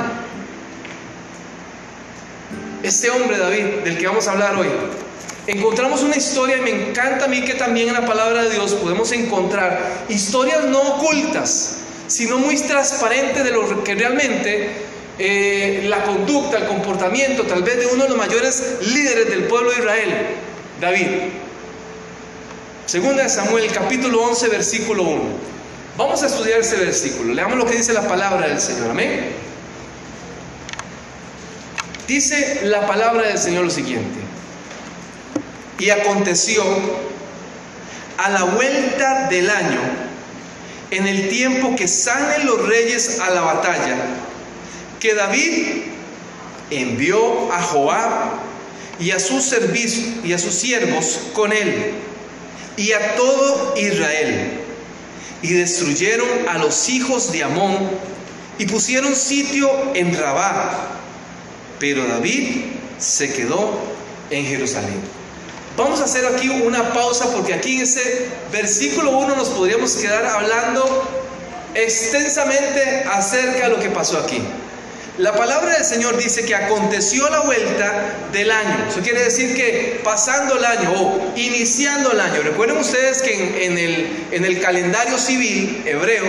Este 2.82 3.10
hombre, 3.10 3.36
David, 3.36 3.64
del 3.84 3.98
que 3.98 4.06
vamos 4.06 4.26
a 4.28 4.32
hablar 4.32 4.56
hoy, 4.56 4.68
encontramos 5.46 6.02
una 6.02 6.16
historia 6.16 6.56
y 6.56 6.60
me 6.60 6.70
encanta 6.70 7.26
a 7.26 7.28
mí 7.28 7.44
que 7.44 7.54
también 7.54 7.88
en 7.88 7.94
la 7.94 8.06
palabra 8.06 8.44
de 8.44 8.50
Dios 8.50 8.74
podemos 8.74 9.12
encontrar 9.12 10.06
historias 10.08 10.64
no 10.64 10.80
ocultas, 10.80 11.76
sino 12.06 12.38
muy 12.38 12.56
transparentes 12.56 13.44
de 13.44 13.50
lo 13.50 13.84
que 13.84 13.94
realmente 13.94 14.70
eh, 15.18 15.84
la 15.88 16.04
conducta, 16.04 16.58
el 16.58 16.66
comportamiento 16.66 17.42
tal 17.42 17.62
vez 17.62 17.78
de 17.78 17.86
uno 17.86 18.04
de 18.04 18.10
los 18.10 18.18
mayores 18.18 18.78
líderes 18.80 19.28
del 19.28 19.44
pueblo 19.44 19.70
de 19.70 19.78
Israel, 19.78 20.14
David. 20.80 21.06
Segunda 22.86 23.24
de 23.24 23.28
Samuel, 23.28 23.70
capítulo 23.70 24.22
11, 24.22 24.48
versículo 24.48 25.02
1. 25.02 25.57
Vamos 25.98 26.22
a 26.22 26.26
estudiar 26.26 26.60
ese 26.60 26.76
versículo. 26.76 27.34
Leamos 27.34 27.58
lo 27.58 27.66
que 27.66 27.74
dice 27.74 27.92
la 27.92 28.06
palabra 28.06 28.46
del 28.46 28.60
Señor. 28.60 28.92
Amén. 28.92 29.32
Dice 32.06 32.60
la 32.66 32.86
palabra 32.86 33.26
del 33.26 33.36
Señor 33.36 33.64
lo 33.64 33.70
siguiente. 33.70 34.20
Y 35.80 35.90
aconteció 35.90 36.62
a 38.16 38.30
la 38.30 38.44
vuelta 38.44 39.26
del 39.28 39.50
año, 39.50 39.80
en 40.92 41.08
el 41.08 41.30
tiempo 41.30 41.74
que 41.74 41.88
salen 41.88 42.46
los 42.46 42.64
reyes 42.68 43.18
a 43.18 43.30
la 43.30 43.40
batalla, 43.40 43.96
que 45.00 45.14
David 45.14 45.82
envió 46.70 47.52
a 47.52 47.60
Joab 47.60 48.10
y 49.00 49.10
a 49.10 49.18
sus 49.18 49.42
servicios 49.42 50.24
y 50.24 50.32
a 50.32 50.38
sus 50.38 50.54
siervos 50.54 51.22
con 51.32 51.52
él 51.52 51.94
y 52.76 52.92
a 52.92 53.16
todo 53.16 53.74
Israel 53.76 54.67
y 55.42 55.52
destruyeron 55.52 56.28
a 56.48 56.58
los 56.58 56.88
hijos 56.88 57.32
de 57.32 57.44
Amón 57.44 57.76
y 58.58 58.66
pusieron 58.66 59.14
sitio 59.14 59.70
en 59.94 60.16
Rabá 60.16 60.98
pero 61.78 62.06
David 62.06 62.64
se 62.98 63.32
quedó 63.32 63.78
en 64.30 64.44
Jerusalén. 64.44 65.00
Vamos 65.76 66.00
a 66.00 66.04
hacer 66.04 66.26
aquí 66.26 66.48
una 66.48 66.92
pausa 66.92 67.30
porque 67.32 67.54
aquí 67.54 67.76
en 67.76 67.82
ese 67.82 68.28
versículo 68.50 69.16
1 69.18 69.36
nos 69.36 69.48
podríamos 69.50 69.92
quedar 69.92 70.26
hablando 70.26 71.08
extensamente 71.74 73.04
acerca 73.12 73.68
de 73.68 73.76
lo 73.76 73.80
que 73.80 73.90
pasó 73.90 74.18
aquí. 74.18 74.42
La 75.18 75.34
palabra 75.34 75.74
del 75.74 75.84
Señor 75.84 76.16
dice 76.16 76.44
que 76.44 76.54
aconteció 76.54 77.28
la 77.28 77.40
vuelta 77.40 78.14
del 78.32 78.52
año. 78.52 78.86
Eso 78.88 79.00
quiere 79.00 79.24
decir 79.24 79.56
que 79.56 80.00
pasando 80.04 80.56
el 80.56 80.64
año 80.64 80.92
o 80.92 81.32
iniciando 81.34 82.12
el 82.12 82.20
año. 82.20 82.40
Recuerden 82.42 82.76
ustedes 82.78 83.20
que 83.20 83.66
en, 83.66 83.76
el, 83.76 84.26
en 84.30 84.44
el, 84.44 84.60
calendario 84.60 85.18
civil 85.18 85.82
hebreo, 85.84 86.24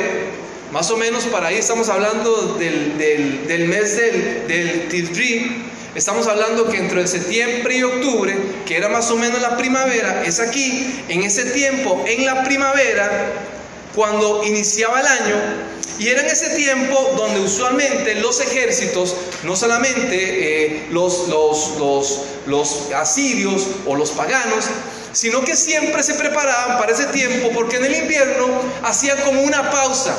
más 0.71 0.89
o 0.89 0.97
menos 0.97 1.25
para 1.25 1.49
ahí 1.49 1.57
estamos 1.57 1.87
hablando 1.87 2.55
del, 2.55 2.97
del, 2.97 3.67
mes 3.67 3.95
del, 3.95 4.47
del 4.47 4.89
Estamos 5.93 6.25
hablando 6.25 6.67
que 6.67 6.77
entre 6.77 7.05
septiembre 7.05 7.77
y 7.77 7.83
octubre, 7.83 8.35
que 8.65 8.75
era 8.75 8.89
más 8.89 9.11
o 9.11 9.17
menos 9.17 9.39
la 9.39 9.55
primavera, 9.55 10.23
es 10.25 10.39
aquí, 10.39 11.03
en 11.09 11.21
ese 11.21 11.45
tiempo, 11.45 12.03
en 12.07 12.25
la 12.25 12.43
primavera, 12.43 13.33
cuando 13.99 14.45
iniciaba 14.45 15.01
el 15.01 15.07
año, 15.07 15.35
y 15.99 16.07
era 16.07 16.21
en 16.21 16.27
ese 16.27 16.51
tiempo 16.51 17.15
donde 17.17 17.41
usualmente 17.41 18.15
los 18.15 18.39
ejércitos, 18.39 19.13
no 19.43 19.57
solamente 19.57 20.07
eh, 20.13 20.87
los, 20.89 21.27
los, 21.27 21.77
los, 21.77 22.21
los 22.45 22.93
asirios 22.95 23.67
o 23.85 23.97
los 23.97 24.11
paganos, 24.11 24.63
sino 25.11 25.43
que 25.43 25.53
siempre 25.53 26.01
se 26.01 26.13
preparaban 26.13 26.77
para 26.77 26.93
ese 26.93 27.07
tiempo 27.07 27.49
porque 27.53 27.75
en 27.75 27.87
el 27.87 27.95
invierno 27.97 28.47
hacían 28.83 29.17
como 29.25 29.41
una 29.41 29.69
pausa. 29.69 30.15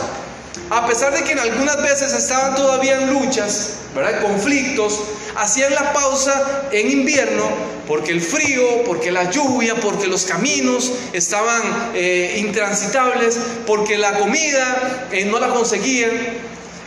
A 0.68 0.86
pesar 0.86 1.12
de 1.14 1.24
que 1.24 1.32
en 1.32 1.38
algunas 1.38 1.82
veces 1.82 2.12
estaban 2.12 2.54
todavía 2.54 3.00
en 3.00 3.12
luchas, 3.12 3.70
¿verdad? 3.94 4.22
conflictos, 4.22 5.00
hacían 5.36 5.74
la 5.74 5.92
pausa 5.92 6.68
en 6.70 6.90
invierno 6.90 7.44
porque 7.90 8.12
el 8.12 8.20
frío, 8.20 8.84
porque 8.84 9.10
la 9.10 9.30
lluvia, 9.30 9.74
porque 9.74 10.06
los 10.06 10.24
caminos 10.24 10.92
estaban 11.12 11.90
eh, 11.94 12.36
intransitables, 12.38 13.36
porque 13.66 13.98
la 13.98 14.16
comida 14.18 15.08
eh, 15.10 15.24
no 15.24 15.40
la 15.40 15.48
conseguían. 15.48 16.12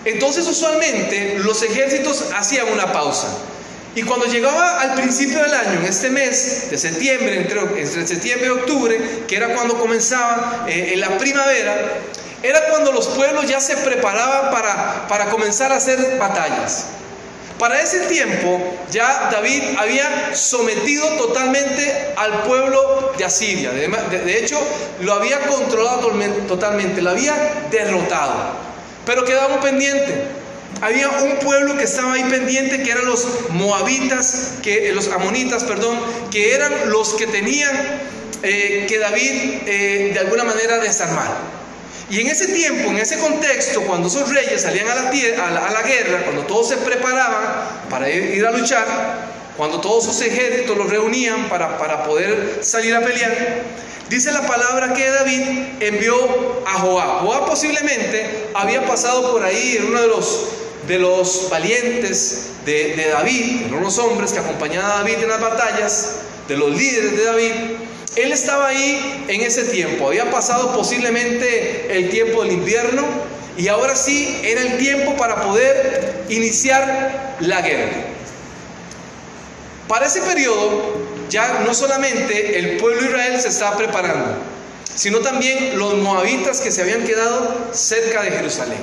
Entonces 0.06 0.48
usualmente 0.48 1.39
los 1.39 1.62
ejércitos 1.62 2.25
hacían 2.34 2.72
una 2.72 2.94
pausa. 2.94 3.27
Y 3.96 4.03
cuando 4.03 4.25
llegaba 4.27 4.80
al 4.80 4.96
principio 4.96 5.39
del 5.39 5.53
año, 5.53 5.80
en 5.82 5.86
este 5.86 6.10
mes 6.10 6.70
de 6.72 6.77
septiembre, 6.77 7.36
entre, 7.36 8.08
septiembre 8.08 8.48
y 8.48 8.50
octubre, 8.51 9.00
que 9.27 9.36
era 9.36 9.53
cuando 9.53 9.77
comenzaba 9.77 10.65
eh, 10.70 10.96
la 10.96 11.18
primavera, 11.18 12.00
era 12.44 12.66
cuando 12.70 12.92
los 12.92 13.08
pueblos 13.08 13.48
ya 13.48 13.60
se 13.62 13.78
preparaban 13.78 14.52
para, 14.52 15.08
para 15.08 15.30
comenzar 15.30 15.72
a 15.72 15.78
hacer 15.78 16.18
batallas. 16.20 16.88
Para 17.58 17.82
ese 17.82 18.02
tiempo 18.08 18.60
ya 18.92 19.30
David 19.32 19.64
había 19.78 20.36
sometido 20.36 21.08
totalmente 21.18 22.14
al 22.18 22.44
pueblo 22.44 23.14
de 23.18 23.24
Asiria. 23.24 23.72
De, 23.72 24.38
hecho, 24.38 24.60
lo 25.00 25.14
había 25.14 25.40
controlado 25.42 26.12
totalmente, 26.48 27.02
lo 27.02 27.12
había 27.12 27.34
derrotado. 27.72 28.34
Pero 29.06 29.24
quedaba 29.24 29.56
un 29.56 29.62
pendiente. 29.62 30.26
Había 30.82 31.08
un 31.10 31.38
pueblo 31.38 31.78
que 31.78 31.84
estaba 31.84 32.14
ahí 32.14 32.24
pendiente, 32.26 32.84
que 32.84 32.92
eran 32.92 33.06
los 33.06 33.26
moabitas, 33.52 34.56
que, 34.62 34.92
los 34.92 35.08
amonitas, 35.08 35.64
perdón, 35.64 35.98
que 36.32 36.56
eran 36.56 36.90
los 36.90 37.14
que 37.14 37.28
tenían 37.28 37.72
eh, 38.42 38.86
que 38.90 39.00
David 39.00 39.62
eh, 39.66 40.12
de 40.14 40.20
alguna 40.20 40.44
manera 40.44 40.80
desarmar. 40.80 41.62
Y 42.13 42.22
en 42.22 42.27
ese 42.27 42.46
tiempo, 42.50 42.91
en 42.91 43.00
ese 43.00 43.17
contexto, 43.17 43.82
cuando 43.82 44.08
esos 44.08 44.29
reyes 44.29 44.62
salían 44.62 44.88
a 44.88 44.93
la, 44.93 45.82
guerra, 45.82 46.22
cuando 46.25 46.43
todos 46.43 46.70
se 46.70 46.77
preparaban 46.77 47.43
para 47.89 48.08
ir, 48.08 48.46
a 48.46 48.51
luchar, 48.51 48.86
cuando 49.58 49.82
todos 49.82 50.03
sus 50.03 50.22
ejércitos 50.22 50.77
los 50.77 50.91
reunían 50.91 51.50
para, 51.50 51.79
para 51.79 52.03
poder 52.03 52.60
salir 52.62 52.93
a 52.93 53.01
pelear, 53.01 53.63
dice 54.12 54.32
la 54.32 54.46
palabra 54.46 54.93
que 54.93 55.10
David 55.10 55.41
envió 55.79 56.62
a 56.67 56.74
Joab. 56.82 57.25
Joab 57.25 57.48
posiblemente 57.48 58.46
había 58.53 58.86
pasado 58.86 59.32
por 59.32 59.43
ahí 59.43 59.77
en 59.79 59.88
uno 59.88 60.00
de 60.00 60.08
los, 60.08 60.50
de 60.88 61.00
los 61.00 61.50
valientes 61.50 62.50
de, 62.63 62.96
de 62.96 63.10
David, 63.10 63.62
de 63.72 63.75
unos 63.75 63.98
hombres 63.98 64.34
que 64.34 64.39
acompañaban 64.39 64.91
a 64.91 64.96
David 64.98 65.15
en 65.15 65.29
las 65.29 65.41
batallas, 65.41 66.12
de 66.48 66.58
los 66.58 66.70
líderes 66.77 67.17
de 67.17 67.24
David. 67.24 67.51
Él 68.15 68.32
estaba 68.32 68.67
ahí 68.67 69.25
en 69.27 69.41
ese 69.41 69.63
tiempo, 69.63 70.08
había 70.08 70.29
pasado 70.29 70.75
posiblemente 70.75 71.98
el 71.98 72.10
tiempo 72.10 72.43
del 72.43 72.53
invierno 72.53 73.03
y 73.58 73.67
ahora 73.67 73.96
sí 73.96 74.39
era 74.43 74.62
el 74.62 74.77
tiempo 74.77 75.15
para 75.15 75.41
poder 75.41 76.25
iniciar 76.29 77.36
la 77.39 77.62
guerra. 77.62 77.91
Para 79.88 80.05
ese 80.05 80.22
periodo 80.22 80.96
ya 81.29 81.62
no 81.65 81.74
solamente 81.74 82.60
el 82.60 82.77
pueblo 82.77 83.01
de 83.01 83.08
Israel 83.08 83.41
se 83.41 83.48
estaba 83.48 83.77
preparando, 83.77 84.38
sino 84.96 85.20
también 85.20 85.77
los 85.79 85.96
moabitas 85.96 86.62
que 86.62 86.72
se 86.72 86.82
habían 86.82 87.03
quedado 87.03 87.55
cerca 87.74 88.22
de 88.22 88.32
Jerusalén. 88.32 88.79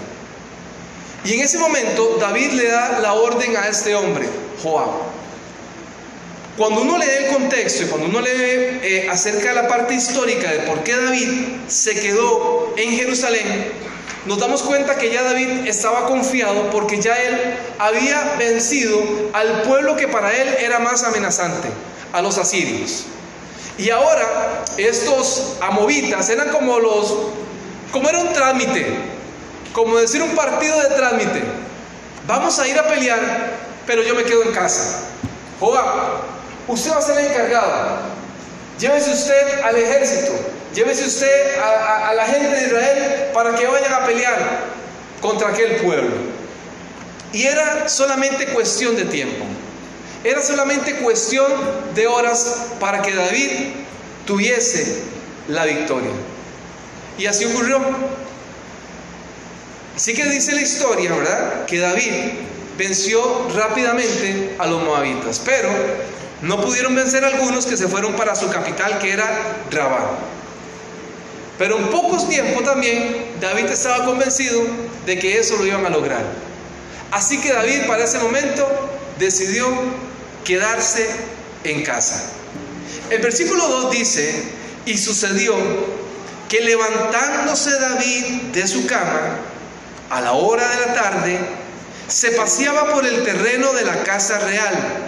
Y 1.25 1.34
en 1.34 1.40
ese 1.40 1.58
momento 1.58 2.16
David 2.18 2.52
le 2.52 2.68
da 2.68 2.99
la 2.99 3.12
orden 3.12 3.56
a 3.56 3.68
este 3.68 3.94
hombre, 3.94 4.26
Joab. 4.62 5.19
Cuando 6.57 6.83
uno 6.83 6.99
lee 6.99 7.26
el 7.26 7.35
contexto 7.35 7.85
y 7.85 7.87
cuando 7.87 8.09
uno 8.09 8.21
lee 8.21 8.80
eh, 8.83 9.09
acerca 9.11 9.50
de 9.50 9.54
la 9.54 9.69
parte 9.69 9.95
histórica 9.95 10.50
de 10.50 10.59
por 10.61 10.83
qué 10.83 10.97
David 10.97 11.28
se 11.69 11.95
quedó 11.95 12.75
en 12.76 12.90
Jerusalén, 12.97 13.73
nos 14.26 14.38
damos 14.38 14.62
cuenta 14.62 14.97
que 14.97 15.11
ya 15.11 15.23
David 15.23 15.66
estaba 15.66 16.07
confiado 16.07 16.71
porque 16.71 17.00
ya 17.00 17.14
él 17.14 17.54
había 17.78 18.35
vencido 18.38 19.00
al 19.33 19.62
pueblo 19.62 19.97
que 19.97 20.09
para 20.09 20.37
él 20.37 20.49
era 20.59 20.78
más 20.78 21.04
amenazante, 21.04 21.69
a 22.12 22.21
los 22.21 22.37
asirios. 22.37 23.04
Y 23.78 23.88
ahora 23.88 24.64
estos 24.76 25.57
amovitas 25.62 26.28
eran 26.28 26.50
como 26.50 26.78
los, 26.78 27.16
como 27.92 28.11
era 28.11 28.19
un 28.19 28.33
trámite, 28.35 28.95
como 29.73 29.97
decir 29.97 30.23
un 30.23 30.35
partido 30.35 30.78
de 30.83 30.95
trámite. 30.95 31.42
Vamos 32.26 32.59
a 32.59 32.69
ir 32.69 32.78
a 32.78 32.87
pelear, 32.87 33.54
pero 33.87 34.02
yo 34.02 34.14
me 34.14 34.25
quedo 34.25 34.42
en 34.42 34.52
casa. 34.52 35.00
Joab, 35.61 36.39
Usted 36.69 36.90
va 36.90 36.99
a 36.99 37.02
ser 37.02 37.19
el 37.19 37.26
encargado. 37.26 38.11
Llévese 38.79 39.11
usted 39.11 39.61
al 39.62 39.76
ejército, 39.76 40.33
llévese 40.75 41.05
usted 41.05 41.59
a, 41.61 42.14
la 42.14 42.25
gente 42.25 42.49
de 42.49 42.67
Israel 42.67 43.31
para 43.35 43.55
que 43.55 43.67
vayan 43.67 43.93
a 43.93 44.07
pelear 44.07 44.38
contra 45.21 45.49
aquel 45.50 45.76
pueblo. 45.76 46.17
Y 47.33 47.45
era 47.45 47.88
solamente 47.88 48.47
cuestión 48.47 48.97
de 48.97 49.05
tiempo. 49.05 49.45
Era 50.25 50.43
solamente 50.43 50.97
cuestión 50.97 51.52
de 51.95 52.07
horas 52.07 52.57
para 52.81 53.02
que 53.02 53.14
David 53.14 53.50
tuviese 54.26 55.02
la 55.49 55.67
victoria. 55.67 56.11
Y 57.19 57.26
así 57.26 57.45
ocurrió. 57.45 57.81
Así 59.95 60.14
que 60.14 60.25
dice 60.25 60.52
la 60.52 60.62
historia, 60.62 61.14
¿verdad? 61.14 61.67
Que 61.67 61.79
David 61.79 62.12
venció 62.79 63.49
rápidamente 63.55 64.57
a 64.59 64.67
los 64.67 64.83
moabitas. 64.83 65.40
Pero 65.45 65.69
no 66.42 66.61
pudieron 66.61 66.94
vencer 66.94 67.25
algunos 67.25 67.66
que 67.66 67.76
se 67.76 67.88
fueron 67.88 68.14
para 68.14 68.35
su 68.35 68.49
capital, 68.49 68.99
que 68.99 69.12
era 69.12 69.26
Rabá. 69.70 70.18
Pero 71.59 71.76
en 71.76 71.88
pocos 71.88 72.26
tiempos 72.28 72.64
también 72.64 73.32
David 73.40 73.66
estaba 73.66 74.06
convencido 74.06 74.62
de 75.04 75.18
que 75.18 75.38
eso 75.38 75.56
lo 75.56 75.66
iban 75.66 75.85
a 75.85 75.90
lograr. 75.90 76.25
Así 77.11 77.38
que 77.40 77.52
David 77.52 77.87
para 77.87 78.04
ese 78.04 78.18
momento 78.18 78.66
decidió 79.18 79.66
quedarse 80.44 81.06
en 81.64 81.82
casa. 81.82 82.30
El 83.11 83.20
versículo 83.20 83.68
2 83.68 83.90
dice, 83.90 84.42
y 84.87 84.97
sucedió 84.97 85.54
que 86.49 86.61
levantándose 86.61 87.70
David 87.78 88.25
de 88.52 88.66
su 88.66 88.87
cama 88.87 89.38
a 90.09 90.20
la 90.23 90.32
hora 90.32 90.66
de 90.66 90.87
la 90.87 90.94
tarde, 90.94 91.38
se 92.09 92.30
paseaba 92.30 92.92
por 92.92 93.06
el 93.06 93.23
terreno 93.23 93.73
de 93.75 93.85
la 93.85 94.02
casa 94.02 94.38
real 94.38 95.00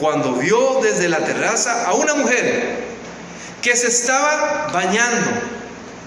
cuando 0.00 0.34
vio 0.34 0.80
desde 0.82 1.08
la 1.08 1.18
terraza 1.18 1.86
a 1.86 1.94
una 1.94 2.14
mujer 2.14 2.78
que 3.62 3.76
se 3.76 3.88
estaba 3.88 4.68
bañando, 4.72 5.26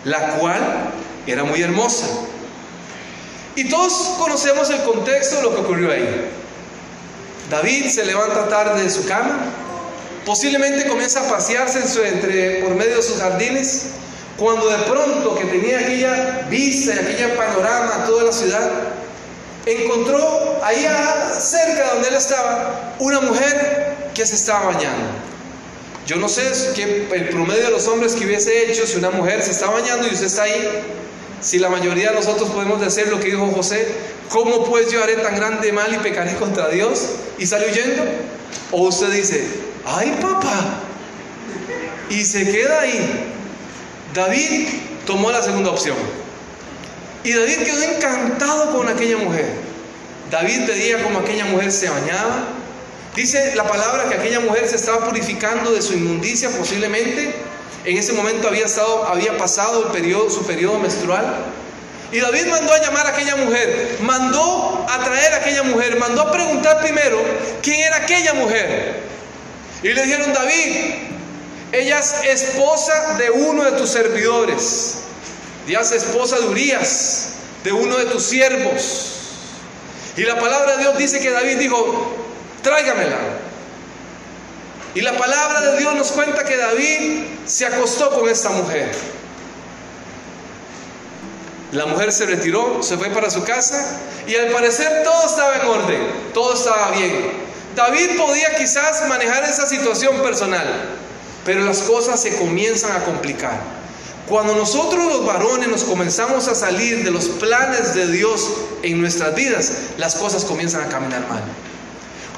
la 0.04 0.38
cual 0.38 0.62
era 1.28 1.44
muy 1.44 1.62
hermosa. 1.62 2.08
Y 3.56 3.70
todos 3.70 3.94
conocemos 4.18 4.70
el 4.72 4.82
contexto 4.82 5.38
de 5.38 5.44
lo 5.44 5.56
que 5.56 5.62
ocurrió 5.62 5.92
ahí. 5.92 6.30
David 7.50 7.90
se 7.90 8.04
levanta 8.04 8.50
tarde 8.50 8.84
de 8.84 8.90
su 8.90 9.06
cama, 9.06 9.38
posiblemente 10.26 10.88
comienza 10.88 11.22
a 11.22 11.30
pasearse 11.30 12.08
entre, 12.08 12.64
por 12.64 12.74
medio 12.74 12.98
de 12.98 13.04
sus 13.04 13.20
jardines, 13.20 13.84
cuando 14.38 14.68
de 14.68 14.78
pronto 14.86 15.36
que 15.36 15.46
tenía 15.46 15.80
aquella 15.80 16.48
vista 16.50 16.96
y 16.96 16.98
aquella 16.98 17.36
panorama 17.36 18.06
toda 18.08 18.24
la 18.24 18.32
ciudad, 18.32 18.72
encontró 19.66 20.60
allá 20.64 21.32
cerca 21.40 21.94
donde 21.94 22.10
él 22.10 22.16
estaba 22.16 22.96
una 23.00 23.22
mujer 23.22 23.96
que 24.14 24.26
se 24.26 24.36
estaba 24.36 24.74
bañando. 24.74 25.06
Yo 26.06 26.18
no 26.18 26.28
sé 26.28 26.52
qué 26.76 27.08
el 27.14 27.30
promedio 27.30 27.64
de 27.64 27.72
los 27.72 27.88
hombres 27.88 28.14
que 28.14 28.26
hubiese 28.26 28.70
hecho 28.70 28.86
si 28.86 28.98
una 28.98 29.10
mujer 29.10 29.42
se 29.42 29.52
está 29.52 29.70
bañando 29.70 30.08
y 30.08 30.14
usted 30.14 30.26
está 30.26 30.44
ahí, 30.44 30.84
si 31.42 31.60
la 31.60 31.70
mayoría 31.70 32.10
de 32.10 32.16
nosotros 32.16 32.50
podemos 32.50 32.82
hacer 32.82 33.08
lo 33.08 33.20
que 33.20 33.28
dijo 33.28 33.48
José, 33.48 33.88
¿cómo 34.30 34.66
pues 34.66 34.92
yo 34.92 35.02
haré 35.02 35.16
tan 35.16 35.36
grande 35.36 35.72
mal 35.72 35.94
y 35.94 35.98
pecaré 35.98 36.36
contra 36.36 36.70
Dios? 36.70 37.06
Y 37.38 37.46
sale 37.46 37.72
huyendo. 37.72 38.04
O 38.72 38.88
usted 38.88 39.12
dice, 39.12 39.46
ay 39.86 40.18
papá, 40.22 40.82
y 42.10 42.24
se 42.24 42.50
queda 42.52 42.82
ahí. 42.82 43.30
David 44.14 44.68
tomó 45.06 45.32
la 45.32 45.42
segunda 45.42 45.72
opción. 45.72 45.98
Y 47.24 47.32
David 47.32 47.64
quedó 47.64 47.84
encantado 47.84 48.72
con 48.72 48.88
aquella 48.88 49.18
mujer. 49.18 49.46
David 50.30 50.68
veía 50.68 51.02
como 51.04 51.20
aquella 51.20 51.46
mujer 51.46 51.72
se 51.72 51.90
bañaba. 51.90 52.48
Dice 53.16 53.56
la 53.56 53.68
palabra 53.68 54.10
que 54.10 54.16
aquella 54.16 54.40
mujer 54.40 54.68
se 54.68 54.76
estaba 54.76 55.08
purificando 55.08 55.72
de 55.72 55.82
su 55.82 55.94
inmundicia 55.94 56.50
posiblemente. 56.50 57.34
En 57.86 57.98
ese 57.98 58.14
momento 58.14 58.48
había, 58.48 58.66
estado, 58.66 59.06
había 59.06 59.38
pasado 59.38 59.94
su 60.30 60.46
periodo 60.46 60.80
menstrual. 60.80 61.46
Y 62.12 62.20
David 62.20 62.46
mandó 62.48 62.74
a 62.74 62.82
llamar 62.82 63.08
a 63.08 63.10
aquella 63.10 63.36
mujer, 63.38 63.98
mandó 64.02 64.86
a 64.90 65.04
traer 65.04 65.34
a 65.34 65.38
aquella 65.38 65.64
mujer, 65.64 65.98
mandó 65.98 66.22
a 66.22 66.32
preguntar 66.32 66.80
primero 66.82 67.20
quién 67.62 67.80
era 67.82 67.98
aquella 67.98 68.34
mujer. 68.34 69.02
Y 69.82 69.90
le 69.90 70.04
dijeron, 70.04 70.32
David, 70.32 70.96
ella 71.72 72.00
es 72.00 72.14
esposa 72.24 73.18
de 73.18 73.32
uno 73.32 73.64
de 73.64 73.72
tus 73.74 73.90
servidores. 73.90 75.03
Díaz 75.68 75.92
esposa 75.92 76.40
de 76.40 76.48
Urias, 76.48 77.30
de 77.64 77.72
uno 77.72 77.98
de 77.98 78.06
tus 78.06 78.24
siervos. 78.24 79.12
Y 80.18 80.22
la 80.24 80.40
palabra 80.40 80.76
de 80.76 80.84
Dios 80.84 80.98
dice 80.98 81.20
que 81.20 81.32
David 81.32 81.58
dijo, 81.58 82.16
tráigamela. 82.62 83.18
Y 84.96 85.02
la 85.02 85.18
palabra 85.18 85.62
de 85.62 85.78
Dios 85.78 85.96
nos 85.96 86.12
cuenta 86.12 86.44
que 86.44 86.58
David 86.58 87.24
se 87.46 87.66
acostó 87.66 88.12
con 88.12 88.30
esta 88.30 88.50
mujer. 88.50 88.92
La 91.72 91.88
mujer 91.88 92.12
se 92.12 92.28
retiró, 92.28 92.84
se 92.84 92.98
fue 92.98 93.10
para 93.10 93.32
su 93.32 93.44
casa 93.44 93.98
y 94.28 94.36
al 94.36 94.50
parecer 94.50 95.04
todo 95.04 95.26
estaba 95.26 95.56
en 95.56 95.68
orden, 95.68 96.02
todo 96.34 96.54
estaba 96.54 96.92
bien. 96.92 97.32
David 97.76 98.18
podía 98.18 98.56
quizás 98.56 99.08
manejar 99.08 99.44
esa 99.46 99.66
situación 99.66 100.22
personal, 100.22 100.68
pero 101.44 101.62
las 101.62 101.80
cosas 101.80 102.22
se 102.22 102.38
comienzan 102.38 102.92
a 102.92 103.04
complicar. 103.04 103.83
Cuando 104.28 104.56
nosotros 104.56 105.06
los 105.06 105.26
varones 105.26 105.68
nos 105.68 105.84
comenzamos 105.84 106.48
a 106.48 106.56
salir 106.56 107.04
de 107.04 107.12
los 107.12 107.26
planes 107.26 107.94
de 107.94 108.08
Dios 108.08 108.50
en 108.82 109.02
nuestras 109.02 109.36
vidas, 109.36 109.72
las 109.98 110.16
cosas 110.16 110.46
comienzan 110.46 110.82
a 110.82 110.90
caminar 110.90 111.28
mal. 111.28 111.44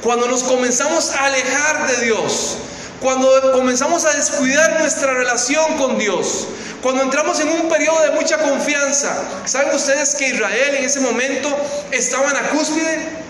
Cuando 0.02 0.28
nos 0.28 0.44
comenzamos 0.44 1.12
a 1.12 1.26
alejar 1.26 1.88
de 1.88 2.06
Dios, 2.06 2.58
cuando 3.02 3.52
comenzamos 3.54 4.06
a 4.06 4.14
descuidar 4.14 4.80
nuestra 4.80 5.14
relación 5.14 5.78
con 5.78 6.00
Dios, 6.00 6.48
cuando 6.82 7.04
entramos 7.04 7.40
en 7.40 7.50
un 7.50 7.70
periodo 7.70 8.02
de 8.02 8.12
mucha 8.12 8.38
confianza, 8.40 9.16
¿saben 9.46 9.76
ustedes 9.76 10.16
que 10.16 10.30
Israel 10.30 10.76
en 10.76 10.86
ese 10.86 11.00
momento 11.00 11.56
estaba 11.92 12.28
en 12.30 12.34
la 12.34 12.50
cúspide? 12.50 13.25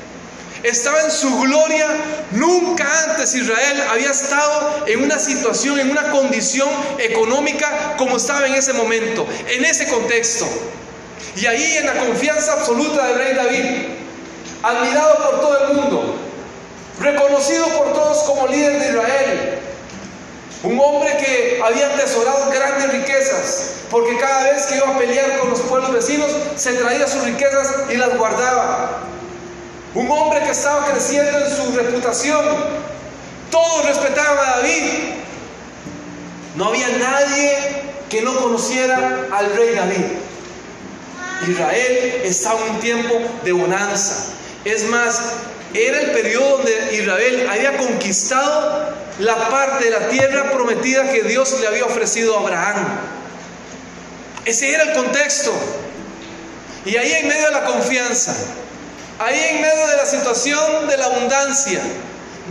Estaba 0.65 1.01
en 1.01 1.12
su 1.12 1.39
gloria. 1.39 1.88
Nunca 2.31 2.86
antes 3.05 3.36
Israel 3.36 3.84
había 3.89 4.12
estado 4.12 4.86
en 4.88 5.03
una 5.03 5.19
situación, 5.19 5.79
en 5.79 5.91
una 5.91 6.10
condición 6.12 6.69
económica 6.98 7.95
como 7.98 8.17
estaba 8.17 8.48
en 8.48 8.55
ese 8.55 8.74
momento, 8.74 9.25
en 9.47 9.63
ese 9.63 9.88
contexto. 9.88 10.45
Y 11.36 11.45
ahí 11.45 11.78
en 11.78 11.86
la 11.86 11.93
confianza 11.93 12.54
absoluta 12.54 13.08
del 13.08 13.17
rey 13.17 13.34
David, 13.36 13.65
admirado 14.63 15.15
por 15.17 15.41
todo 15.41 15.67
el 15.67 15.73
mundo, 15.73 16.15
reconocido 16.99 17.67
por 17.69 17.93
todos 17.93 18.23
como 18.23 18.47
líder 18.47 18.80
de 18.80 18.89
Israel, 18.89 19.60
un 20.63 20.80
hombre 20.80 21.15
que 21.17 21.62
había 21.63 21.88
atesorado 21.93 22.49
grandes 22.49 22.91
riquezas, 22.91 23.71
porque 23.91 24.17
cada 24.17 24.51
vez 24.51 24.65
que 24.65 24.78
iba 24.78 24.89
a 24.89 24.97
pelear 24.97 25.38
con 25.39 25.49
los 25.51 25.60
pueblos 25.62 25.91
vecinos, 25.93 26.32
se 26.56 26.73
traía 26.73 27.08
sus 27.08 27.23
riquezas 27.23 27.67
y 27.91 27.97
las 27.97 28.17
guardaba. 28.17 29.14
Un 29.95 30.12
hombre 30.12 30.41
que 30.41 30.51
estaba 30.51 30.86
creciendo 30.91 31.39
en 31.39 31.55
su 31.55 31.71
reputación. 31.71 32.45
Todos 33.49 33.86
respetaban 33.86 34.38
a 34.38 34.58
David. 34.58 34.84
No 36.58 36.65
había 36.65 36.89
nadie 36.89 37.58
que 38.10 38.21
no 38.21 38.36
conociera 38.38 39.27
al 39.31 39.55
rey 39.55 39.73
David. 39.73 40.05
Israel 41.47 42.21
estaba 42.25 42.60
en 42.65 42.75
un 42.75 42.79
tiempo 42.81 43.15
de 43.45 43.51
bonanza. 43.53 44.34
Es 44.65 44.84
más, 44.89 45.21
era 45.73 46.01
el 46.01 46.12
periodo 46.12 46.58
donde 46.58 46.95
Israel 46.95 47.47
había 47.49 47.77
conquistado 47.77 48.93
la 49.19 49.49
parte 49.49 49.86
de 49.86 49.91
la 49.91 50.10
tierra 50.10 50.51
prometida 50.51 51.10
que 51.10 51.23
Dios 51.23 51.58
le 51.62 51.67
había 51.67 51.86
ofrecido 51.86 52.38
a 52.38 52.41
Abraham. 52.41 52.86
Ese 54.43 54.73
era 54.73 54.84
el 54.84 54.93
contexto. 54.93 55.53
Y 56.86 56.97
ahí 56.97 57.13
en 57.13 57.27
medio 57.29 57.45
de 57.45 57.51
la 57.51 57.65
confianza, 57.65 58.36
Ahí 59.17 59.39
en 59.51 59.62
medio 59.62 59.88
de 59.88 59.95
la 59.95 60.06
situación 60.06 60.88
de 60.89 60.97
la 60.97 61.06
abundancia, 61.06 61.80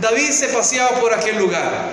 David 0.01 0.31
se 0.31 0.47
paseaba 0.47 0.99
por 0.99 1.13
aquel 1.13 1.37
lugar. 1.37 1.91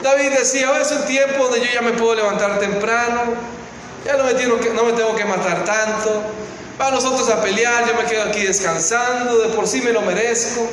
David 0.00 0.30
decía, 0.38 0.70
hoy 0.70 0.80
es 0.80 0.92
un 0.92 1.02
tiempo 1.06 1.42
donde 1.44 1.58
yo 1.58 1.66
ya 1.74 1.82
me 1.82 1.92
puedo 1.92 2.14
levantar 2.14 2.60
temprano, 2.60 3.34
ya 4.04 4.16
no 4.16 4.24
me 4.24 4.34
tengo 4.34 4.60
que, 4.60 4.70
no 4.70 4.84
me 4.84 4.92
tengo 4.92 5.16
que 5.16 5.24
matar 5.24 5.64
tanto, 5.64 6.22
vamos 6.78 7.02
nosotros 7.02 7.28
a 7.30 7.42
pelear, 7.42 7.84
yo 7.88 7.94
me 8.00 8.04
quedo 8.08 8.22
aquí 8.22 8.42
descansando, 8.42 9.38
de 9.38 9.48
por 9.48 9.66
sí 9.66 9.80
me 9.80 9.90
lo 9.90 10.02
merezco. 10.02 10.68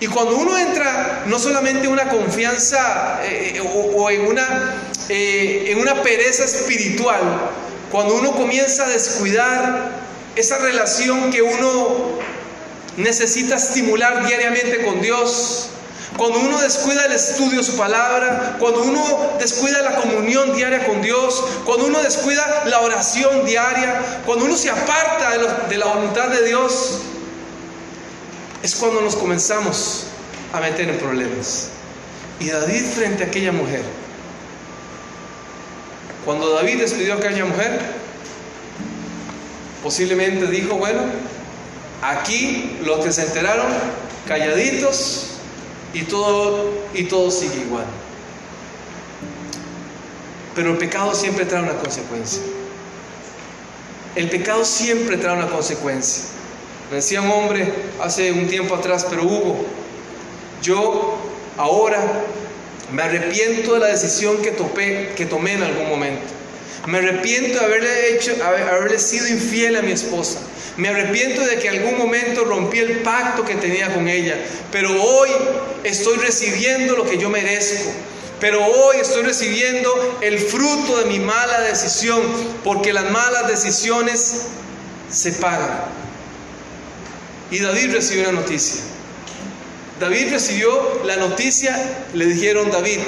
Y 0.00 0.06
cuando 0.06 0.36
uno 0.36 0.56
entra 0.56 1.24
no 1.26 1.38
solamente 1.38 1.86
en 1.86 1.92
una 1.92 2.08
confianza 2.08 3.20
eh, 3.24 3.60
o, 3.60 4.08
en, 4.08 4.26
una, 4.26 4.76
eh, 5.10 5.66
en 5.68 5.78
una 5.78 6.02
pereza 6.02 6.44
espiritual, 6.44 7.20
cuando 7.90 8.14
uno 8.14 8.32
comienza 8.32 8.84
a 8.84 8.88
descuidar 8.88 10.07
esa 10.36 10.58
relación 10.58 11.30
que 11.30 11.42
uno 11.42 12.18
necesita 12.96 13.56
estimular 13.56 14.26
diariamente 14.26 14.84
con 14.84 15.00
Dios, 15.00 15.68
cuando 16.18 16.40
uno 16.40 16.60
descuida 16.60 17.04
el 17.06 17.12
estudio 17.12 17.58
de 17.58 17.64
su 17.64 17.76
palabra, 17.76 18.56
cuando 18.58 18.82
uno 18.82 19.34
descuida 19.38 19.82
la 19.82 19.94
comunión 19.94 20.54
diaria 20.54 20.84
con 20.84 21.00
Dios, 21.00 21.44
cuando 21.64 21.86
uno 21.86 22.02
descuida 22.02 22.64
la 22.66 22.80
oración 22.80 23.46
diaria, 23.46 24.22
cuando 24.26 24.46
uno 24.46 24.56
se 24.56 24.68
aparta 24.68 25.30
de, 25.68 25.78
la 25.78 25.86
voluntad 25.86 26.28
de 26.28 26.44
Dios, 26.44 27.02
es 28.64 28.74
cuando 28.74 29.00
nos 29.00 29.14
comenzamos 29.14 30.06
a 30.52 30.58
meter 30.60 30.88
en 30.88 30.98
problemas. 30.98 31.68
Y 32.40 32.48
David 32.48 32.84
frente 32.96 33.22
a 33.22 33.26
aquella 33.28 33.52
mujer, 33.52 33.82
cuando 36.24 36.52
David 36.52 36.80
despidió 36.80 37.14
a 37.14 37.16
aquella 37.18 37.44
mujer, 37.44 37.80
Posiblemente 39.88 40.46
dijo, 40.48 40.74
bueno, 40.74 41.00
aquí 42.02 42.76
los 42.84 43.02
que 43.02 43.10
se 43.10 43.22
enteraron, 43.22 43.68
calladitos 44.26 45.28
y 45.94 46.02
todo, 46.02 46.74
y 46.92 47.04
todo 47.04 47.30
sigue 47.30 47.62
igual. 47.62 47.86
Pero 50.54 50.72
el 50.72 50.76
pecado 50.76 51.14
siempre 51.14 51.46
trae 51.46 51.62
una 51.62 51.72
consecuencia. 51.78 52.42
El 54.14 54.28
pecado 54.28 54.62
siempre 54.66 55.16
trae 55.16 55.38
una 55.38 55.46
consecuencia. 55.46 56.24
Me 56.90 56.96
decía 56.96 57.22
un 57.22 57.30
hombre 57.30 57.72
hace 58.02 58.30
un 58.30 58.46
tiempo 58.46 58.74
atrás, 58.74 59.06
pero 59.08 59.22
Hugo, 59.22 59.64
yo 60.60 61.16
ahora 61.56 62.26
me 62.92 63.04
arrepiento 63.04 63.72
de 63.72 63.80
la 63.80 63.86
decisión 63.86 64.36
que, 64.42 64.54
que 65.16 65.24
tomé 65.24 65.54
en 65.54 65.62
algún 65.62 65.88
momento. 65.88 66.37
Me 66.88 67.00
arrepiento 67.00 67.58
de 67.58 67.64
haberle, 67.66 68.16
hecho, 68.16 68.34
haberle 68.42 68.98
sido 68.98 69.28
infiel 69.28 69.76
a 69.76 69.82
mi 69.82 69.92
esposa. 69.92 70.38
Me 70.78 70.88
arrepiento 70.88 71.44
de 71.44 71.58
que 71.58 71.68
en 71.68 71.82
algún 71.82 71.98
momento 71.98 72.44
rompí 72.44 72.78
el 72.78 73.00
pacto 73.00 73.44
que 73.44 73.56
tenía 73.56 73.92
con 73.92 74.08
ella. 74.08 74.36
Pero 74.72 74.90
hoy 75.02 75.28
estoy 75.84 76.16
recibiendo 76.16 76.96
lo 76.96 77.04
que 77.04 77.18
yo 77.18 77.28
merezco. 77.28 77.90
Pero 78.40 78.64
hoy 78.64 78.96
estoy 79.02 79.22
recibiendo 79.22 80.18
el 80.22 80.38
fruto 80.38 81.00
de 81.00 81.04
mi 81.04 81.18
mala 81.18 81.60
decisión. 81.60 82.22
Porque 82.64 82.94
las 82.94 83.10
malas 83.10 83.48
decisiones 83.48 84.44
se 85.10 85.32
pagan. 85.32 85.82
Y 87.50 87.58
David 87.58 87.92
recibió 87.92 88.30
una 88.30 88.40
noticia. 88.40 88.80
David 90.00 90.30
recibió 90.30 91.02
la 91.04 91.16
noticia, 91.16 91.76
le 92.14 92.24
dijeron 92.24 92.70
David, 92.70 93.00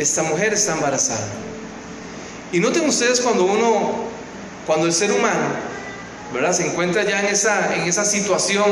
esta 0.00 0.22
mujer 0.22 0.54
está 0.54 0.72
embarazada. 0.72 1.26
Y 2.52 2.60
noten 2.60 2.88
ustedes 2.88 3.20
cuando 3.20 3.44
uno, 3.44 4.04
cuando 4.66 4.86
el 4.86 4.92
ser 4.92 5.12
humano, 5.12 5.48
¿verdad? 6.32 6.52
Se 6.52 6.66
encuentra 6.66 7.04
ya 7.04 7.20
en 7.20 7.26
esa, 7.26 7.74
en 7.74 7.82
esa 7.82 8.04
situación 8.04 8.64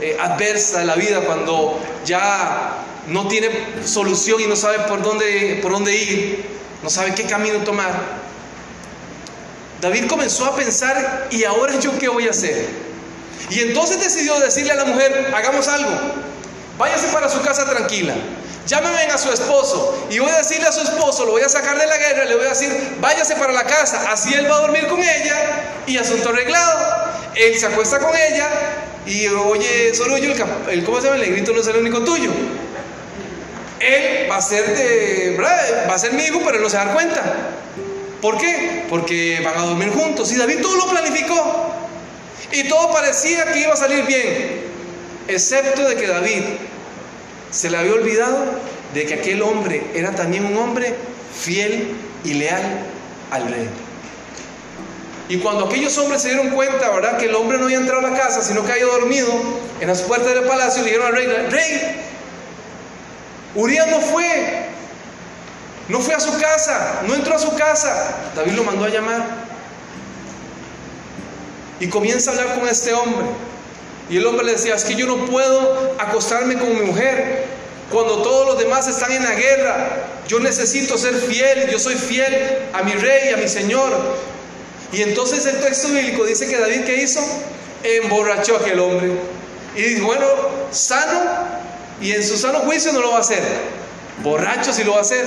eh, 0.00 0.16
adversa 0.20 0.80
de 0.80 0.86
la 0.86 0.96
vida, 0.96 1.20
cuando 1.20 1.80
ya 2.04 2.78
no 3.06 3.28
tiene 3.28 3.48
solución 3.84 4.40
y 4.40 4.46
no 4.46 4.56
sabe 4.56 4.80
por 4.80 5.02
dónde, 5.02 5.60
por 5.62 5.72
dónde 5.72 5.96
ir, 5.96 6.44
no 6.82 6.90
sabe 6.90 7.14
qué 7.14 7.24
camino 7.24 7.58
tomar, 7.58 8.20
David 9.80 10.08
comenzó 10.08 10.44
a 10.44 10.56
pensar, 10.56 11.28
¿y 11.30 11.44
ahora 11.44 11.78
yo 11.78 11.96
qué 11.98 12.08
voy 12.08 12.26
a 12.26 12.30
hacer? 12.30 12.68
Y 13.50 13.60
entonces 13.60 14.00
decidió 14.00 14.38
decirle 14.38 14.72
a 14.72 14.76
la 14.76 14.84
mujer, 14.84 15.32
hagamos 15.34 15.68
algo, 15.68 15.90
váyase 16.80 17.08
para 17.08 17.28
su 17.28 17.40
casa 17.42 17.66
tranquila, 17.66 18.14
llámeme 18.66 19.02
a 19.02 19.18
su 19.18 19.30
esposo 19.30 20.08
y 20.10 20.18
voy 20.18 20.30
a 20.30 20.38
decirle 20.38 20.66
a 20.66 20.72
su 20.72 20.80
esposo, 20.80 21.26
lo 21.26 21.32
voy 21.32 21.42
a 21.42 21.48
sacar 21.48 21.78
de 21.78 21.86
la 21.86 21.98
guerra, 21.98 22.24
le 22.24 22.34
voy 22.34 22.46
a 22.46 22.50
decir, 22.50 22.96
váyase 23.00 23.36
para 23.36 23.52
la 23.52 23.64
casa, 23.64 24.10
así 24.10 24.32
él 24.32 24.50
va 24.50 24.56
a 24.56 24.60
dormir 24.60 24.86
con 24.88 24.98
ella 24.98 25.82
y 25.86 25.98
asunto 25.98 26.30
arreglado. 26.30 27.10
Él 27.36 27.58
se 27.58 27.66
acuesta 27.66 27.98
con 28.00 28.12
ella 28.16 28.48
y 29.06 29.28
oye, 29.28 29.94
solo 29.94 30.16
yo, 30.18 30.32
el, 30.70 30.84
¿cómo 30.84 31.00
se 31.00 31.08
llama? 31.08 31.16
El 31.16 31.28
negrito 31.28 31.52
no 31.52 31.60
es 31.60 31.66
el 31.66 31.76
único 31.76 32.00
tuyo. 32.00 32.30
Él 33.78 34.30
va 34.30 34.36
a 34.36 34.42
ser 34.42 34.76
de, 34.76 35.36
va 35.38 35.94
a 35.94 35.98
ser 35.98 36.12
mi 36.12 36.24
hijo, 36.24 36.40
pero 36.44 36.56
él 36.56 36.62
no 36.62 36.70
se 36.70 36.76
da 36.76 36.92
cuenta. 36.92 37.22
¿Por 38.20 38.36
qué? 38.36 38.84
Porque 38.88 39.40
van 39.42 39.56
a 39.56 39.66
dormir 39.66 39.90
juntos. 39.90 40.30
Y 40.32 40.36
David 40.36 40.60
todo 40.60 40.76
lo 40.76 40.88
planificó. 40.88 41.74
Y 42.52 42.68
todo 42.68 42.92
parecía 42.92 43.50
que 43.52 43.60
iba 43.60 43.72
a 43.72 43.76
salir 43.76 44.04
bien. 44.04 44.70
Excepto 45.28 45.88
de 45.88 45.96
que 45.96 46.06
David 46.06 46.42
se 47.50 47.70
le 47.70 47.76
había 47.76 47.94
olvidado 47.94 48.38
de 48.94 49.06
que 49.06 49.14
aquel 49.14 49.42
hombre 49.42 49.84
era 49.94 50.14
también 50.14 50.44
un 50.44 50.56
hombre 50.56 50.94
fiel 51.38 51.94
y 52.24 52.34
leal 52.34 52.62
al 53.30 53.48
rey. 53.48 53.68
Y 55.28 55.38
cuando 55.38 55.66
aquellos 55.66 55.96
hombres 55.98 56.22
se 56.22 56.28
dieron 56.28 56.50
cuenta, 56.50 56.90
¿verdad? 56.90 57.16
Que 57.16 57.26
el 57.26 57.34
hombre 57.36 57.56
no 57.56 57.64
había 57.64 57.76
entrado 57.76 58.04
a 58.04 58.10
la 58.10 58.16
casa, 58.16 58.42
sino 58.42 58.64
que 58.64 58.72
había 58.72 58.86
dormido 58.86 59.28
en 59.80 59.86
las 59.86 60.02
puertas 60.02 60.34
del 60.34 60.42
palacio, 60.44 60.82
le 60.82 60.90
dijeron 60.90 61.06
al 61.06 61.14
rey, 61.14 61.26
rey, 61.50 62.00
Urias 63.54 63.86
no 63.88 64.00
fue, 64.00 64.66
no 65.88 66.00
fue 66.00 66.14
a 66.14 66.20
su 66.20 66.36
casa, 66.38 67.02
no 67.06 67.14
entró 67.14 67.36
a 67.36 67.38
su 67.38 67.54
casa. 67.54 68.16
David 68.34 68.52
lo 68.52 68.64
mandó 68.64 68.84
a 68.84 68.88
llamar. 68.88 69.24
Y 71.78 71.88
comienza 71.88 72.30
a 72.30 72.34
hablar 72.34 72.58
con 72.58 72.68
este 72.68 72.92
hombre. 72.92 73.26
Y 74.10 74.16
el 74.16 74.26
hombre 74.26 74.44
le 74.44 74.52
decía, 74.52 74.74
es 74.74 74.84
que 74.84 74.96
yo 74.96 75.06
no 75.06 75.24
puedo 75.26 75.94
acostarme 75.98 76.58
con 76.58 76.74
mi 76.74 76.84
mujer 76.84 77.44
cuando 77.90 78.22
todos 78.22 78.46
los 78.46 78.58
demás 78.58 78.88
están 78.88 79.12
en 79.12 79.22
la 79.22 79.34
guerra. 79.34 80.04
Yo 80.26 80.40
necesito 80.40 80.98
ser 80.98 81.14
fiel, 81.14 81.70
yo 81.70 81.78
soy 81.78 81.94
fiel 81.94 82.34
a 82.72 82.82
mi 82.82 82.92
rey, 82.92 83.32
a 83.32 83.36
mi 83.36 83.48
Señor. 83.48 83.92
Y 84.92 85.02
entonces 85.02 85.46
el 85.46 85.60
texto 85.60 85.88
bíblico 85.88 86.24
dice 86.24 86.48
que 86.48 86.58
David, 86.58 86.84
¿qué 86.84 87.02
hizo? 87.02 87.20
Emborrachó 87.84 88.56
a 88.56 88.60
aquel 88.60 88.80
hombre. 88.80 89.12
Y 89.76 89.82
dijo, 89.82 90.06
bueno, 90.06 90.26
sano, 90.72 91.20
y 92.00 92.10
en 92.10 92.26
su 92.26 92.36
sano 92.36 92.60
juicio 92.60 92.92
no 92.92 93.00
lo 93.00 93.12
va 93.12 93.18
a 93.18 93.20
hacer. 93.20 93.42
Borracho 94.24 94.72
sí 94.72 94.82
lo 94.82 94.92
va 94.92 94.98
a 94.98 95.02
hacer. 95.02 95.24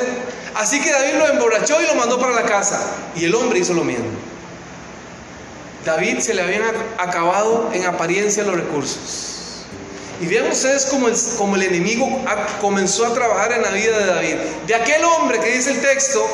Así 0.56 0.82
que 0.82 0.92
David 0.92 1.14
lo 1.16 1.28
emborrachó 1.30 1.82
y 1.82 1.88
lo 1.88 1.96
mandó 1.96 2.20
para 2.20 2.34
la 2.34 2.44
casa. 2.44 2.80
Y 3.16 3.26
el 3.26 3.34
hombre 3.34 3.60
hizo 3.60 3.74
lo 3.74 3.86
mismo. 3.86 4.06
David 5.86 6.20
se 6.20 6.34
le 6.34 6.42
habían 6.42 6.64
acabado 6.98 7.70
en 7.74 7.86
apariencia 7.86 8.44
los 8.44 8.56
recursos. 8.56 9.34
Y 10.22 10.28
vean 10.28 10.50
ustedes 10.50 10.86
cómo 10.86 11.56
el, 11.56 11.64
enemigo 11.64 12.08
comenzó 12.62 13.06
a 13.06 13.14
trabajar 13.14 13.52
en 13.52 13.62
la 13.62 13.72
vida 13.72 13.98
de 13.98 14.06
David. 14.06 14.36
De 14.68 14.76
aquel 14.76 15.04
hombre 15.04 15.40
que 15.40 15.52
dice 15.52 15.72
el 15.72 15.82
texto, 15.82 16.26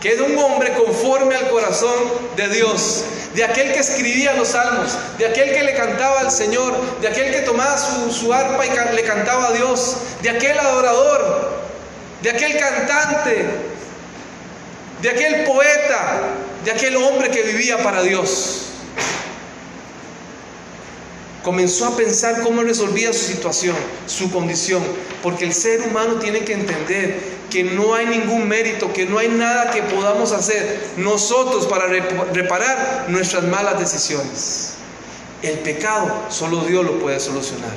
que 0.00 0.14
era 0.14 0.22
un 0.22 0.38
hombre 0.38 0.72
conforme 0.72 1.34
al 1.34 1.50
corazón 1.50 1.94
de 2.36 2.48
Dios, 2.48 3.04
de 3.34 3.44
aquel 3.44 3.72
que 3.72 3.80
escribía 3.80 4.32
los 4.34 4.48
salmos, 4.48 4.96
de 5.18 5.26
aquel 5.26 5.52
que 5.52 5.62
le 5.62 5.74
cantaba 5.74 6.20
al 6.20 6.30
Señor, 6.30 6.74
de 7.00 7.08
aquel 7.08 7.32
que 7.32 7.40
tomaba 7.40 7.76
su 7.76 8.32
arpa 8.32 8.64
y 8.64 8.94
le 8.94 9.02
cantaba 9.02 9.48
a 9.48 9.52
Dios, 9.52 9.96
de 10.22 10.30
aquel 10.30 10.58
adorador, 10.58 11.64
de 12.22 12.30
aquel 12.30 12.58
cantante, 12.58 13.46
de 15.02 15.10
aquel 15.10 15.44
poeta, 15.44 16.20
de 16.64 16.70
aquel 16.70 16.96
hombre 16.96 17.30
que 17.30 17.42
vivía 17.42 17.82
para 17.82 18.02
Dios. 18.02 18.73
Comenzó 21.44 21.88
a 21.88 21.96
pensar 21.96 22.42
cómo 22.42 22.62
resolvía 22.62 23.12
su 23.12 23.26
situación, 23.26 23.76
su 24.06 24.32
condición, 24.32 24.82
porque 25.22 25.44
el 25.44 25.52
ser 25.52 25.82
humano 25.82 26.14
tiene 26.14 26.40
que 26.40 26.54
entender 26.54 27.20
que 27.50 27.62
no 27.64 27.94
hay 27.94 28.06
ningún 28.06 28.48
mérito, 28.48 28.90
que 28.94 29.04
no 29.04 29.18
hay 29.18 29.28
nada 29.28 29.70
que 29.70 29.82
podamos 29.82 30.32
hacer 30.32 30.92
nosotros 30.96 31.66
para 31.66 31.86
reparar 31.86 33.04
nuestras 33.08 33.44
malas 33.44 33.78
decisiones. 33.78 34.70
El 35.42 35.58
pecado 35.58 36.10
solo 36.30 36.64
Dios 36.64 36.82
lo 36.82 36.98
puede 36.98 37.20
solucionar. 37.20 37.74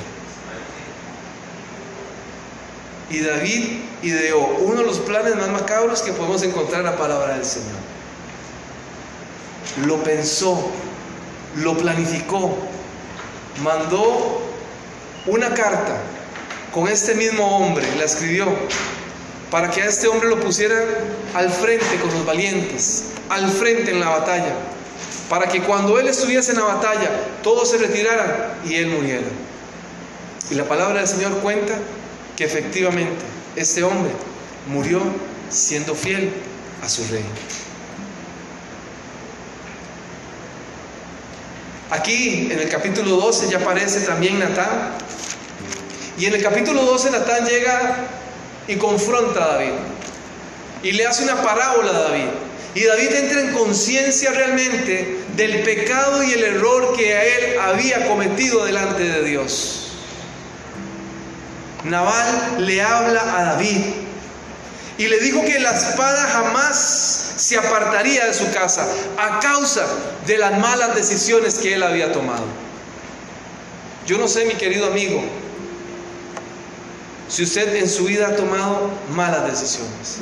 Y 3.10 3.20
David 3.20 3.80
ideó 4.02 4.38
uno 4.60 4.80
de 4.80 4.86
los 4.86 4.98
planes 5.00 5.36
más 5.36 5.48
macabros 5.48 6.00
que 6.00 6.12
podemos 6.12 6.42
encontrar 6.42 6.80
en 6.80 6.86
la 6.86 6.96
palabra 6.96 7.34
del 7.34 7.44
Señor. 7.44 7.76
Lo 9.84 10.02
pensó, 10.02 10.70
lo 11.56 11.76
planificó, 11.76 12.56
mandó 13.62 14.42
una 15.26 15.52
carta 15.54 16.00
con 16.72 16.88
este 16.88 17.14
mismo 17.14 17.56
hombre, 17.56 17.86
la 17.96 18.04
escribió, 18.04 18.46
para 19.50 19.70
que 19.70 19.82
a 19.82 19.86
este 19.86 20.08
hombre 20.08 20.28
lo 20.28 20.40
pusiera 20.40 20.76
al 21.34 21.50
frente 21.50 21.96
con 22.00 22.12
los 22.12 22.24
valientes, 22.24 23.04
al 23.28 23.50
frente 23.50 23.90
en 23.90 24.00
la 24.00 24.10
batalla, 24.10 24.54
para 25.28 25.48
que 25.48 25.62
cuando 25.62 25.98
él 25.98 26.08
estuviese 26.08 26.52
en 26.52 26.58
la 26.58 26.64
batalla, 26.64 27.10
todos 27.42 27.70
se 27.70 27.78
retiraran 27.78 28.54
y 28.64 28.74
él 28.74 28.88
muriera. 28.88 29.26
Y 30.50 30.54
la 30.54 30.64
palabra 30.64 31.00
del 31.00 31.08
Señor 31.08 31.38
cuenta 31.38 31.74
que 32.36 32.44
efectivamente 32.44 33.24
este 33.56 33.82
hombre 33.82 34.12
murió 34.68 35.00
siendo 35.50 35.94
fiel 35.94 36.30
a 36.82 36.88
su 36.88 37.02
rey. 37.08 37.24
Aquí 41.90 42.48
en 42.50 42.58
el 42.58 42.68
capítulo 42.68 43.16
12 43.16 43.48
ya 43.50 43.58
aparece 43.58 44.00
también 44.00 44.38
Natán. 44.38 44.94
Y 46.18 46.26
en 46.26 46.34
el 46.34 46.42
capítulo 46.42 46.82
12 46.82 47.10
Natán 47.10 47.46
llega 47.46 47.96
y 48.66 48.76
confronta 48.76 49.44
a 49.44 49.48
David. 49.54 49.72
Y 50.82 50.92
le 50.92 51.06
hace 51.06 51.24
una 51.24 51.42
parábola 51.42 51.90
a 51.90 52.00
David. 52.00 52.28
Y 52.74 52.84
David 52.84 53.12
entra 53.14 53.40
en 53.40 53.52
conciencia 53.52 54.30
realmente 54.32 55.18
del 55.34 55.62
pecado 55.62 56.22
y 56.22 56.32
el 56.32 56.44
error 56.44 56.94
que 56.94 57.14
a 57.14 57.24
él 57.24 57.58
había 57.60 58.06
cometido 58.06 58.64
delante 58.66 59.02
de 59.02 59.24
Dios. 59.24 59.92
Nabal 61.84 62.66
le 62.66 62.82
habla 62.82 63.20
a 63.20 63.44
David 63.54 63.78
y 64.98 65.06
le 65.06 65.20
dijo 65.20 65.42
que 65.44 65.58
la 65.60 65.70
espada 65.70 66.28
jamás 66.28 67.27
se 67.38 67.56
apartaría 67.56 68.26
de 68.26 68.34
su 68.34 68.50
casa 68.50 68.86
a 69.16 69.38
causa 69.38 69.86
de 70.26 70.38
las 70.38 70.58
malas 70.58 70.94
decisiones 70.94 71.54
que 71.54 71.74
él 71.74 71.82
había 71.82 72.12
tomado. 72.12 72.44
Yo 74.06 74.18
no 74.18 74.26
sé, 74.26 74.44
mi 74.46 74.54
querido 74.54 74.86
amigo, 74.86 75.22
si 77.28 77.44
usted 77.44 77.76
en 77.76 77.88
su 77.88 78.04
vida 78.04 78.28
ha 78.28 78.36
tomado 78.36 78.90
malas 79.14 79.46
decisiones. 79.48 80.18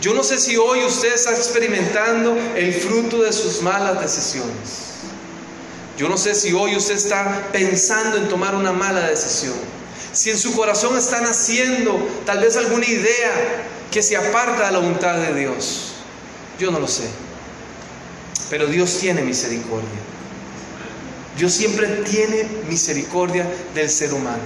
Yo 0.00 0.14
no 0.14 0.22
sé 0.22 0.38
si 0.38 0.56
hoy 0.56 0.84
usted 0.84 1.12
está 1.12 1.30
experimentando 1.30 2.36
el 2.56 2.72
fruto 2.74 3.22
de 3.22 3.32
sus 3.32 3.62
malas 3.62 4.00
decisiones. 4.00 4.88
Yo 5.96 6.08
no 6.08 6.16
sé 6.16 6.34
si 6.34 6.52
hoy 6.52 6.76
usted 6.76 6.94
está 6.94 7.48
pensando 7.52 8.16
en 8.16 8.28
tomar 8.28 8.54
una 8.54 8.72
mala 8.72 9.08
decisión. 9.08 9.54
Si 10.12 10.30
en 10.30 10.38
su 10.38 10.54
corazón 10.56 10.96
está 10.96 11.20
naciendo 11.20 11.98
tal 12.24 12.40
vez 12.40 12.56
alguna 12.56 12.86
idea 12.86 13.64
que 13.90 14.02
se 14.02 14.16
aparta 14.16 14.66
de 14.66 14.72
la 14.72 14.78
voluntad 14.78 15.16
de 15.16 15.34
Dios. 15.34 15.87
Yo 16.58 16.70
no 16.70 16.78
lo 16.78 16.88
sé. 16.88 17.08
Pero 18.50 18.66
Dios 18.66 18.98
tiene 18.98 19.22
misericordia. 19.22 19.88
Dios 21.36 21.52
siempre 21.52 21.86
tiene 22.08 22.48
misericordia 22.68 23.46
del 23.74 23.88
ser 23.88 24.12
humano. 24.12 24.42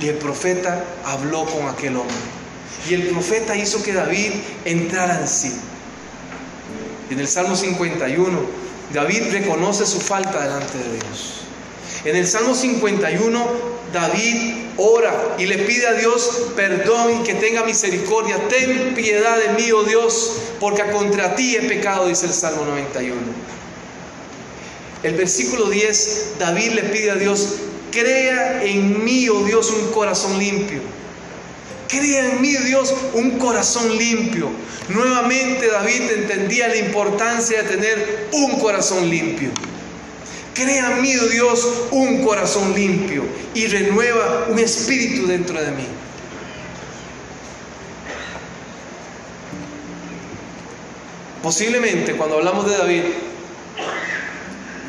Y 0.00 0.08
el 0.08 0.16
profeta 0.16 0.84
habló 1.04 1.46
con 1.46 1.68
aquel 1.68 1.96
hombre. 1.96 2.14
Y 2.88 2.94
el 2.94 3.08
profeta 3.08 3.56
hizo 3.56 3.82
que 3.82 3.92
David 3.92 4.32
entrara 4.64 5.20
en 5.20 5.26
sí. 5.28 5.52
En 7.08 7.20
el 7.20 7.28
Salmo 7.28 7.56
51, 7.56 8.38
David 8.92 9.32
reconoce 9.32 9.86
su 9.86 10.00
falta 10.00 10.42
delante 10.42 10.76
de 10.76 10.92
Dios. 10.92 11.45
En 12.06 12.14
el 12.14 12.28
Salmo 12.28 12.54
51, 12.54 13.46
David 13.92 14.52
ora 14.76 15.34
y 15.38 15.46
le 15.46 15.58
pide 15.58 15.88
a 15.88 15.94
Dios 15.94 16.52
perdón 16.54 17.20
y 17.20 17.24
que 17.24 17.34
tenga 17.34 17.64
misericordia. 17.64 18.36
Ten 18.48 18.94
piedad 18.94 19.36
de 19.36 19.60
mí, 19.60 19.72
oh 19.72 19.82
Dios, 19.82 20.34
porque 20.60 20.84
contra 20.92 21.34
ti 21.34 21.56
he 21.56 21.62
pecado, 21.62 22.06
dice 22.06 22.26
el 22.26 22.32
Salmo 22.32 22.64
91. 22.64 23.16
El 25.02 25.14
versículo 25.14 25.68
10, 25.68 26.34
David 26.38 26.74
le 26.74 26.82
pide 26.84 27.10
a 27.10 27.16
Dios, 27.16 27.56
crea 27.90 28.62
en 28.62 29.04
mí, 29.04 29.28
oh 29.28 29.42
Dios, 29.42 29.70
un 29.70 29.90
corazón 29.90 30.38
limpio. 30.38 30.78
Crea 31.88 32.30
en 32.30 32.40
mí, 32.40 32.54
Dios, 32.54 32.94
un 33.14 33.32
corazón 33.32 33.96
limpio. 33.96 34.48
Nuevamente 34.90 35.66
David 35.66 36.02
entendía 36.12 36.68
la 36.68 36.76
importancia 36.76 37.64
de 37.64 37.68
tener 37.68 38.28
un 38.30 38.60
corazón 38.60 39.10
limpio. 39.10 39.50
Crea 40.56 40.92
en 40.92 41.02
mí, 41.02 41.14
oh 41.18 41.26
Dios, 41.26 41.68
un 41.90 42.24
corazón 42.24 42.74
limpio 42.74 43.24
y 43.52 43.66
renueva 43.66 44.46
un 44.48 44.58
espíritu 44.58 45.26
dentro 45.26 45.60
de 45.60 45.70
mí. 45.70 45.86
Posiblemente 51.42 52.16
cuando 52.16 52.38
hablamos 52.38 52.66
de 52.70 52.74
David, 52.78 53.02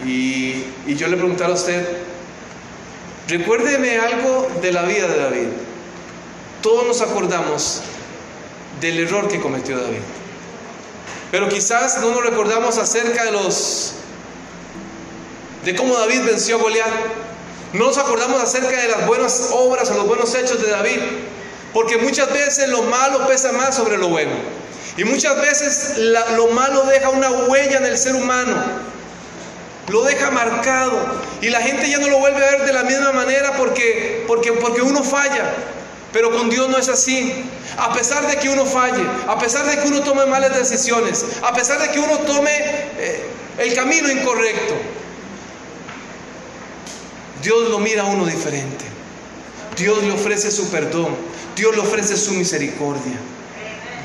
y, 0.05 0.63
y 0.87 0.95
yo 0.95 1.09
le 1.09 1.17
preguntara 1.17 1.51
a 1.51 1.55
usted, 1.55 1.85
recuérdeme 3.27 3.97
algo 3.97 4.47
de 4.61 4.71
la 4.71 4.83
vida 4.83 5.07
de 5.07 5.17
David. 5.17 5.47
Todos 6.61 6.87
nos 6.87 7.01
acordamos 7.01 7.81
del 8.79 8.99
error 8.99 9.27
que 9.27 9.41
cometió 9.41 9.77
David. 9.77 9.99
Pero 11.29 11.49
quizás 11.49 11.99
no 11.99 12.11
nos 12.11 12.23
recordamos 12.23 12.77
acerca 12.77 13.25
de 13.25 13.33
los 13.33 13.96
de 15.67 15.75
cómo 15.75 15.97
David 15.97 16.21
venció 16.23 16.55
a 16.55 16.59
Goliat. 16.59 16.87
No 17.73 17.87
nos 17.87 17.97
acordamos 17.97 18.41
acerca 18.41 18.81
de 18.81 18.87
las 18.87 19.05
buenas 19.05 19.49
obras 19.51 19.91
o 19.91 19.95
los 19.95 20.07
buenos 20.07 20.33
hechos 20.33 20.61
de 20.61 20.71
David, 20.71 20.99
porque 21.73 21.97
muchas 21.97 22.31
veces 22.31 22.69
lo 22.69 22.83
malo 22.83 23.27
pesa 23.27 23.51
más 23.51 23.75
sobre 23.75 23.97
lo 23.97 24.07
bueno. 24.07 24.31
Y 24.95 25.03
muchas 25.03 25.35
veces 25.41 25.97
lo 26.37 26.47
malo 26.47 26.83
deja 26.83 27.09
una 27.09 27.29
huella 27.31 27.79
en 27.79 27.85
el 27.85 27.97
ser 27.97 28.15
humano, 28.15 28.55
lo 29.89 30.03
deja 30.03 30.31
marcado 30.31 30.97
y 31.41 31.49
la 31.49 31.59
gente 31.59 31.89
ya 31.89 31.97
no 31.97 32.07
lo 32.07 32.19
vuelve 32.19 32.45
a 32.45 32.51
ver 32.51 32.65
de 32.65 32.71
la 32.71 32.83
misma 32.83 33.11
manera 33.11 33.57
porque, 33.57 34.23
porque, 34.25 34.53
porque 34.53 34.81
uno 34.81 35.03
falla. 35.03 35.53
Pero 36.13 36.31
con 36.31 36.49
Dios 36.49 36.69
no 36.69 36.77
es 36.77 36.87
así. 36.87 37.43
A 37.77 37.93
pesar 37.93 38.25
de 38.25 38.37
que 38.37 38.47
uno 38.47 38.65
falle, 38.65 39.03
a 39.27 39.37
pesar 39.37 39.65
de 39.65 39.77
que 39.81 39.89
uno 39.89 39.99
tome 39.99 40.25
malas 40.27 40.57
decisiones, 40.57 41.25
a 41.43 41.53
pesar 41.53 41.81
de 41.81 41.89
que 41.89 41.99
uno 41.99 42.19
tome 42.19 42.55
eh, 42.57 43.25
el 43.57 43.75
camino 43.75 44.09
incorrecto, 44.09 44.75
Dios 47.47 47.69
lo 47.69 47.79
mira 47.79 48.01
a 48.01 48.05
uno 48.07 48.25
diferente. 48.25 48.83
Dios 49.77 50.03
le 50.03 50.11
ofrece 50.11 50.51
su 50.51 50.67
perdón. 50.67 51.15
Dios 51.55 51.73
le 51.73 51.81
ofrece 51.81 52.17
su 52.17 52.33
misericordia. 52.33 53.17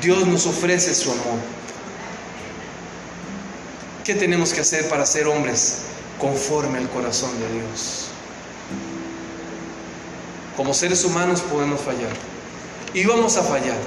Dios 0.01 0.25
nos 0.25 0.45
ofrece 0.45 0.95
su 0.95 1.11
amor. 1.11 1.39
¿Qué 4.05 4.15
tenemos 4.15 4.53
que 4.53 4.61
hacer 4.61 4.87
para 4.87 5.05
ser 5.05 5.27
hombres 5.27 5.79
conforme 6.21 6.77
al 6.77 6.89
corazón 6.89 7.31
de 7.37 7.51
Dios? 7.51 8.05
Como 10.55 10.73
seres 10.73 11.03
humanos 11.03 11.41
podemos 11.41 11.81
fallar. 11.81 12.13
Y 12.93 13.03
vamos 13.03 13.35
a 13.35 13.43
fallar. 13.43 13.77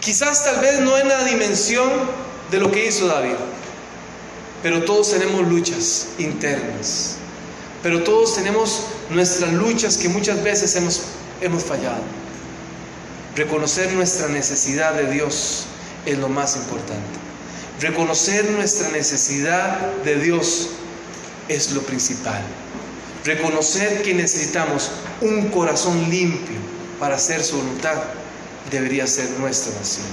Quizás 0.00 0.42
tal 0.42 0.58
vez 0.58 0.80
no 0.80 0.96
en 0.96 1.08
la 1.08 1.22
dimensión 1.24 1.90
de 2.50 2.58
lo 2.58 2.72
que 2.72 2.86
hizo 2.86 3.08
David. 3.08 3.36
Pero 4.62 4.82
todos 4.86 5.10
tenemos 5.10 5.46
luchas 5.46 6.06
internas. 6.16 7.18
Pero 7.82 8.04
todos 8.04 8.34
tenemos 8.36 8.82
nuestras 9.10 9.52
luchas 9.52 9.96
que 9.96 10.08
muchas 10.08 10.42
veces 10.42 10.74
hemos, 10.76 11.02
hemos 11.40 11.64
fallado. 11.64 12.02
Reconocer 13.34 13.92
nuestra 13.92 14.28
necesidad 14.28 14.94
de 14.94 15.10
Dios 15.10 15.64
es 16.06 16.18
lo 16.18 16.28
más 16.28 16.56
importante. 16.56 17.18
Reconocer 17.80 18.48
nuestra 18.50 18.90
necesidad 18.90 19.92
de 20.04 20.16
Dios 20.16 20.68
es 21.48 21.72
lo 21.72 21.82
principal. 21.82 22.42
Reconocer 23.24 24.02
que 24.02 24.14
necesitamos 24.14 24.90
un 25.20 25.48
corazón 25.48 26.10
limpio 26.10 26.58
para 27.00 27.16
hacer 27.16 27.42
su 27.42 27.56
voluntad 27.56 28.02
debería 28.70 29.06
ser 29.06 29.28
nuestra 29.38 29.72
nación. 29.78 30.06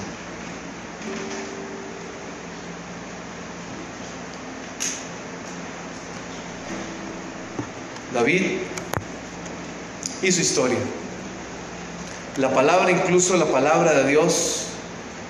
Y 10.21 10.31
su 10.31 10.41
historia. 10.41 10.77
La 12.37 12.53
palabra, 12.53 12.91
incluso 12.91 13.35
la 13.37 13.45
palabra 13.45 13.93
de 13.93 14.09
Dios, 14.09 14.65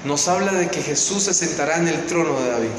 nos 0.05 0.27
habla 0.27 0.51
de 0.53 0.69
que 0.69 0.81
Jesús 0.81 1.23
se 1.23 1.33
sentará 1.33 1.77
en 1.77 1.87
el 1.87 2.05
trono 2.05 2.39
de 2.39 2.49
David. 2.49 2.69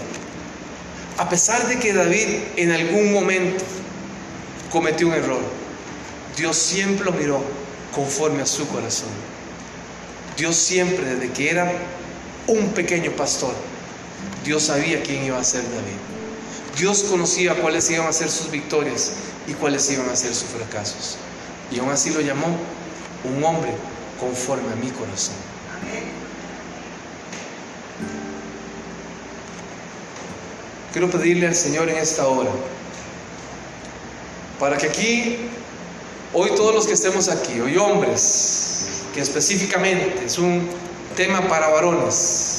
A 1.18 1.28
pesar 1.28 1.66
de 1.68 1.78
que 1.78 1.92
David 1.92 2.28
en 2.56 2.70
algún 2.70 3.12
momento 3.12 3.64
cometió 4.70 5.08
un 5.08 5.14
error, 5.14 5.40
Dios 6.36 6.56
siempre 6.56 7.04
lo 7.04 7.12
miró 7.12 7.42
conforme 7.94 8.42
a 8.42 8.46
su 8.46 8.66
corazón. 8.68 9.08
Dios 10.36 10.56
siempre, 10.56 11.14
desde 11.14 11.32
que 11.32 11.50
era 11.50 11.72
un 12.46 12.70
pequeño 12.70 13.10
pastor, 13.12 13.54
Dios 14.44 14.64
sabía 14.64 15.02
quién 15.02 15.24
iba 15.24 15.38
a 15.38 15.44
ser 15.44 15.62
David. 15.62 16.09
Dios 16.76 17.04
conocía 17.04 17.54
cuáles 17.54 17.90
iban 17.90 18.06
a 18.06 18.12
ser 18.12 18.30
sus 18.30 18.50
victorias 18.50 19.12
y 19.46 19.52
cuáles 19.54 19.90
iban 19.90 20.08
a 20.08 20.16
ser 20.16 20.34
sus 20.34 20.48
fracasos. 20.48 21.16
Y 21.70 21.78
aún 21.78 21.90
así 21.90 22.10
lo 22.10 22.20
llamó 22.20 22.46
un 23.24 23.44
hombre 23.44 23.72
conforme 24.18 24.72
a 24.72 24.76
mi 24.76 24.90
corazón. 24.90 25.34
Quiero 30.92 31.08
pedirle 31.08 31.46
al 31.46 31.54
Señor 31.54 31.88
en 31.88 31.98
esta 31.98 32.26
hora, 32.26 32.50
para 34.58 34.76
que 34.76 34.88
aquí, 34.88 35.36
hoy 36.34 36.50
todos 36.56 36.74
los 36.74 36.86
que 36.86 36.94
estemos 36.94 37.28
aquí, 37.28 37.60
hoy 37.60 37.76
hombres, 37.76 39.04
que 39.14 39.20
específicamente 39.20 40.24
es 40.26 40.36
un 40.38 40.68
tema 41.16 41.46
para 41.48 41.68
varones, 41.68 42.49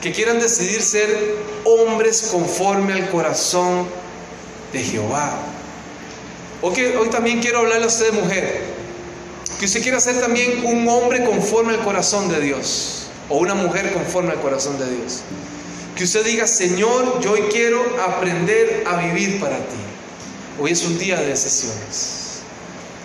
que 0.00 0.12
quieran 0.12 0.38
decidir 0.38 0.80
ser 0.82 1.36
hombres 1.64 2.28
conforme 2.30 2.92
al 2.92 3.10
corazón 3.10 3.86
de 4.72 4.82
Jehová. 4.82 5.38
Que, 6.74 6.96
hoy 6.96 7.08
también 7.08 7.40
quiero 7.40 7.58
hablarle 7.58 7.84
a 7.84 7.88
usted, 7.88 8.12
mujer, 8.12 8.62
que 9.58 9.66
usted 9.66 9.82
quiera 9.82 10.00
ser 10.00 10.20
también 10.20 10.64
un 10.64 10.88
hombre 10.88 11.24
conforme 11.24 11.74
al 11.74 11.82
corazón 11.82 12.28
de 12.28 12.40
Dios, 12.40 13.06
o 13.28 13.38
una 13.38 13.54
mujer 13.54 13.92
conforme 13.92 14.32
al 14.32 14.40
corazón 14.40 14.78
de 14.78 14.88
Dios. 14.88 15.22
Que 15.96 16.04
usted 16.04 16.24
diga, 16.24 16.46
Señor, 16.46 17.20
yo 17.20 17.32
hoy 17.32 17.42
quiero 17.50 17.82
aprender 18.00 18.84
a 18.86 18.96
vivir 18.96 19.40
para 19.40 19.56
ti. 19.56 19.76
Hoy 20.60 20.72
es 20.72 20.84
un 20.84 20.98
día 20.98 21.16
de 21.16 21.26
decisiones. 21.26 22.40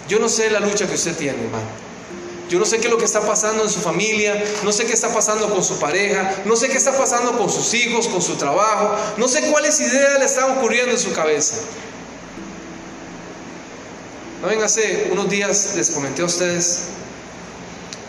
Yo 0.08 0.19
no 0.19 0.29
sé 0.29 0.49
la 0.51 0.60
lucha 0.60 0.88
que 0.88 0.95
usted 0.95 1.15
tiene, 1.15 1.43
hermano. 1.43 1.65
Yo 2.53 2.59
no 2.59 2.65
sé 2.67 2.77
qué 2.77 2.85
es 2.85 2.91
lo 2.91 2.99
que 2.99 3.05
está 3.05 3.21
pasando 3.21 3.63
en 3.63 3.69
su 3.71 3.79
familia, 3.79 4.43
no 4.61 4.71
sé 4.71 4.85
qué 4.85 4.93
está 4.93 5.11
pasando 5.11 5.49
con 5.49 5.63
su 5.63 5.79
pareja, 5.79 6.43
no 6.45 6.55
sé 6.55 6.69
qué 6.69 6.77
está 6.77 6.95
pasando 6.95 7.35
con 7.35 7.49
sus 7.49 7.73
hijos, 7.73 8.07
con 8.07 8.21
su 8.21 8.35
trabajo, 8.35 8.95
no 9.17 9.27
sé 9.27 9.49
cuáles 9.49 9.79
ideas 9.79 10.19
le 10.19 10.25
están 10.25 10.51
ocurriendo 10.51 10.91
en 10.91 10.99
su 10.99 11.11
cabeza. 11.13 11.55
No 14.39 14.49
ven, 14.49 14.61
hace 14.61 15.07
unos 15.11 15.31
días 15.31 15.73
les 15.75 15.89
comenté 15.89 16.21
a 16.21 16.25
ustedes 16.25 16.81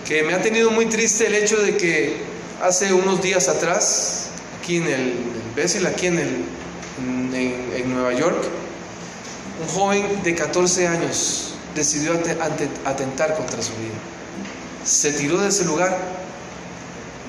que 0.07 0.23
me 0.25 0.35
ha 0.35 0.43
tenido 0.43 0.71
muy 0.71 0.85
triste 0.91 1.27
el 1.27 1.37
hecho 1.37 1.57
de 1.57 1.79
que 1.79 2.19
hace 2.63 2.93
unos 2.93 3.23
días 3.23 3.49
atrás 3.49 4.27
aquí 4.61 4.77
en 4.77 4.89
el, 4.89 5.15
Bessel, 5.57 5.87
aquí 5.87 6.09
en, 6.09 6.19
el, 6.19 6.45
en, 7.33 7.95
Nueva 7.95 8.13
York, 8.13 8.45
un 9.63 9.69
joven 9.75 10.23
de 10.23 10.35
14 10.35 10.87
años 10.87 11.55
decidió 11.75 12.13
atentar 12.85 13.37
contra 13.37 13.63
su 13.63 13.73
vida. 13.77 14.14
Se 14.85 15.13
tiró 15.13 15.39
de 15.39 15.49
ese 15.49 15.65
lugar 15.65 15.97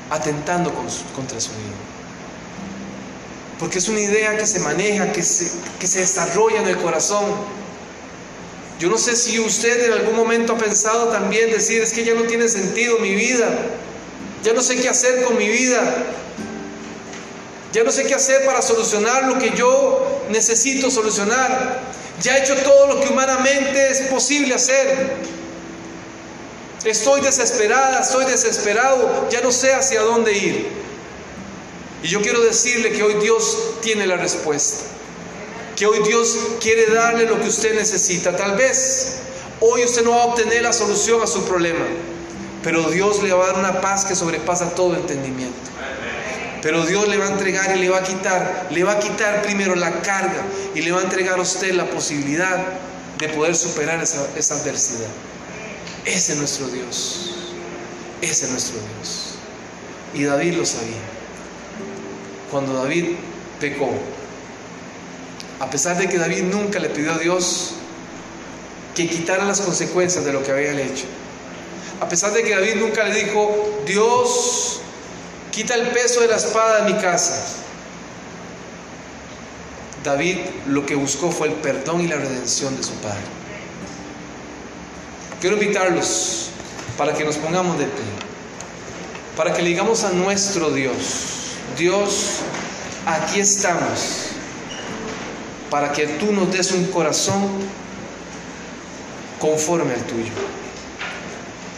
atentando 0.09 0.73
contra 1.15 1.39
su 1.39 1.49
vida. 1.51 1.75
Porque 3.59 3.79
es 3.79 3.87
una 3.87 4.01
idea 4.01 4.37
que 4.37 4.45
se 4.45 4.59
maneja, 4.59 5.11
que 5.11 5.23
se, 5.23 5.51
que 5.79 5.87
se 5.87 5.99
desarrolla 5.99 6.61
en 6.61 6.67
el 6.67 6.77
corazón. 6.77 7.23
Yo 8.79 8.89
no 8.89 8.97
sé 8.97 9.15
si 9.15 9.39
usted 9.39 9.85
en 9.85 9.93
algún 9.93 10.15
momento 10.15 10.53
ha 10.53 10.57
pensado 10.57 11.07
también 11.07 11.49
decir, 11.49 11.81
es 11.81 11.93
que 11.93 12.03
ya 12.03 12.13
no 12.13 12.23
tiene 12.23 12.49
sentido 12.49 12.99
mi 12.99 13.15
vida, 13.15 13.47
ya 14.43 14.53
no 14.53 14.61
sé 14.61 14.75
qué 14.75 14.89
hacer 14.89 15.23
con 15.23 15.37
mi 15.37 15.47
vida, 15.47 15.81
ya 17.71 17.83
no 17.83 17.91
sé 17.91 18.05
qué 18.05 18.15
hacer 18.15 18.45
para 18.45 18.61
solucionar 18.61 19.27
lo 19.27 19.39
que 19.39 19.51
yo 19.51 20.25
necesito 20.29 20.91
solucionar. 20.91 21.79
Ya 22.21 22.37
he 22.37 22.43
hecho 22.43 22.55
todo 22.57 22.87
lo 22.87 23.01
que 23.01 23.09
humanamente 23.09 23.91
es 23.91 24.01
posible 24.03 24.55
hacer. 24.55 25.13
Estoy 26.85 27.21
desesperada, 27.21 28.01
estoy 28.01 28.25
desesperado, 28.25 29.27
ya 29.31 29.41
no 29.41 29.51
sé 29.51 29.73
hacia 29.73 30.01
dónde 30.01 30.33
ir. 30.33 30.67
Y 32.03 32.07
yo 32.07 32.21
quiero 32.21 32.41
decirle 32.41 32.91
que 32.91 33.01
hoy 33.01 33.15
Dios 33.15 33.57
tiene 33.81 34.05
la 34.05 34.17
respuesta. 34.17 34.83
Que 35.75 35.87
hoy 35.87 35.99
Dios 36.07 36.37
quiere 36.61 36.85
darle 36.93 37.25
lo 37.25 37.41
que 37.41 37.49
usted 37.49 37.73
necesita. 37.75 38.37
Tal 38.37 38.55
vez 38.55 39.15
hoy 39.59 39.83
usted 39.83 40.03
no 40.03 40.11
va 40.11 40.21
a 40.21 40.25
obtener 40.25 40.61
la 40.61 40.71
solución 40.71 41.21
a 41.23 41.27
su 41.27 41.43
problema, 41.45 41.85
pero 42.63 42.83
Dios 42.91 43.23
le 43.23 43.33
va 43.33 43.45
a 43.45 43.47
dar 43.47 43.59
una 43.59 43.81
paz 43.81 44.05
que 44.05 44.15
sobrepasa 44.15 44.75
todo 44.75 44.95
entendimiento. 44.95 45.71
Pero 46.61 46.85
Dios 46.85 47.07
le 47.07 47.17
va 47.17 47.25
a 47.25 47.31
entregar 47.31 47.75
y 47.75 47.79
le 47.79 47.89
va 47.89 47.97
a 47.97 48.03
quitar, 48.03 48.67
le 48.71 48.83
va 48.83 48.93
a 48.93 48.99
quitar 48.99 49.41
primero 49.41 49.75
la 49.75 50.01
carga 50.01 50.43
y 50.73 50.81
le 50.81 50.91
va 50.91 50.99
a 50.99 51.03
entregar 51.03 51.39
a 51.39 51.41
usted 51.41 51.73
la 51.73 51.89
posibilidad 51.89 52.63
de 53.17 53.29
poder 53.29 53.55
superar 53.55 54.01
esa, 54.01 54.55
adversidad. 54.55 55.07
Ese 56.05 56.33
es 56.33 56.37
nuestro 56.37 56.67
Dios. 56.67 57.31
Ese 58.21 58.45
es 58.45 58.51
nuestro 58.51 58.79
Dios. 58.79 59.35
Y 60.13 60.23
David 60.23 60.53
lo 60.53 60.65
sabía. 60.65 61.01
Cuando 62.51 62.73
David 62.73 63.15
pecó, 63.59 63.89
A 65.59 65.69
pesar 65.69 65.97
de 65.97 66.09
que 66.09 66.17
David 66.17 66.43
nunca 66.43 66.79
le 66.79 66.89
pidió 66.89 67.13
a 67.13 67.17
Dios 67.17 67.71
que 68.93 69.07
quitara 69.07 69.45
las 69.45 69.61
consecuencias 69.61 70.25
de 70.25 70.33
lo 70.33 70.43
que 70.43 70.51
había 70.51 70.71
hecho. 70.71 71.05
A 72.01 72.09
pesar 72.09 72.33
de 72.33 72.43
que 72.43 72.51
David 72.51 72.75
nunca 72.75 73.03
le 73.03 73.23
dijo, 73.23 73.83
Dios, 73.85 74.81
quita 75.51 75.75
el 75.75 75.87
peso 75.89 76.21
de 76.21 76.27
la 76.27 76.35
espada 76.35 76.83
de 76.83 76.93
mi 76.93 76.99
casa. 76.99 77.41
David 80.03 80.37
lo 80.67 80.85
que 80.85 80.95
buscó 80.95 81.31
fue 81.31 81.47
el 81.47 81.53
perdón 81.55 82.01
y 82.01 82.07
la 82.07 82.17
redención 82.17 82.75
de 82.75 82.83
su 82.83 82.93
padre. 82.95 83.23
Quiero 85.45 85.61
invitarlos 85.61 86.47
para 86.97 87.13
que 87.13 87.23
nos 87.23 87.37
pongamos 87.37 87.77
de 87.77 87.85
pie, 87.85 88.03
para 89.37 89.53
que 89.53 89.61
le 89.61 89.69
digamos 89.69 90.03
a 90.03 90.09
nuestro 90.09 90.71
Dios, 90.71 91.51
Dios, 91.77 92.37
aquí 93.05 93.41
estamos, 93.41 94.29
para 95.69 95.91
que 95.91 96.07
tú 96.07 96.31
nos 96.31 96.51
des 96.51 96.71
un 96.71 96.85
corazón 96.85 97.47
conforme 99.39 99.93
al 99.93 100.01
tuyo, 100.05 100.33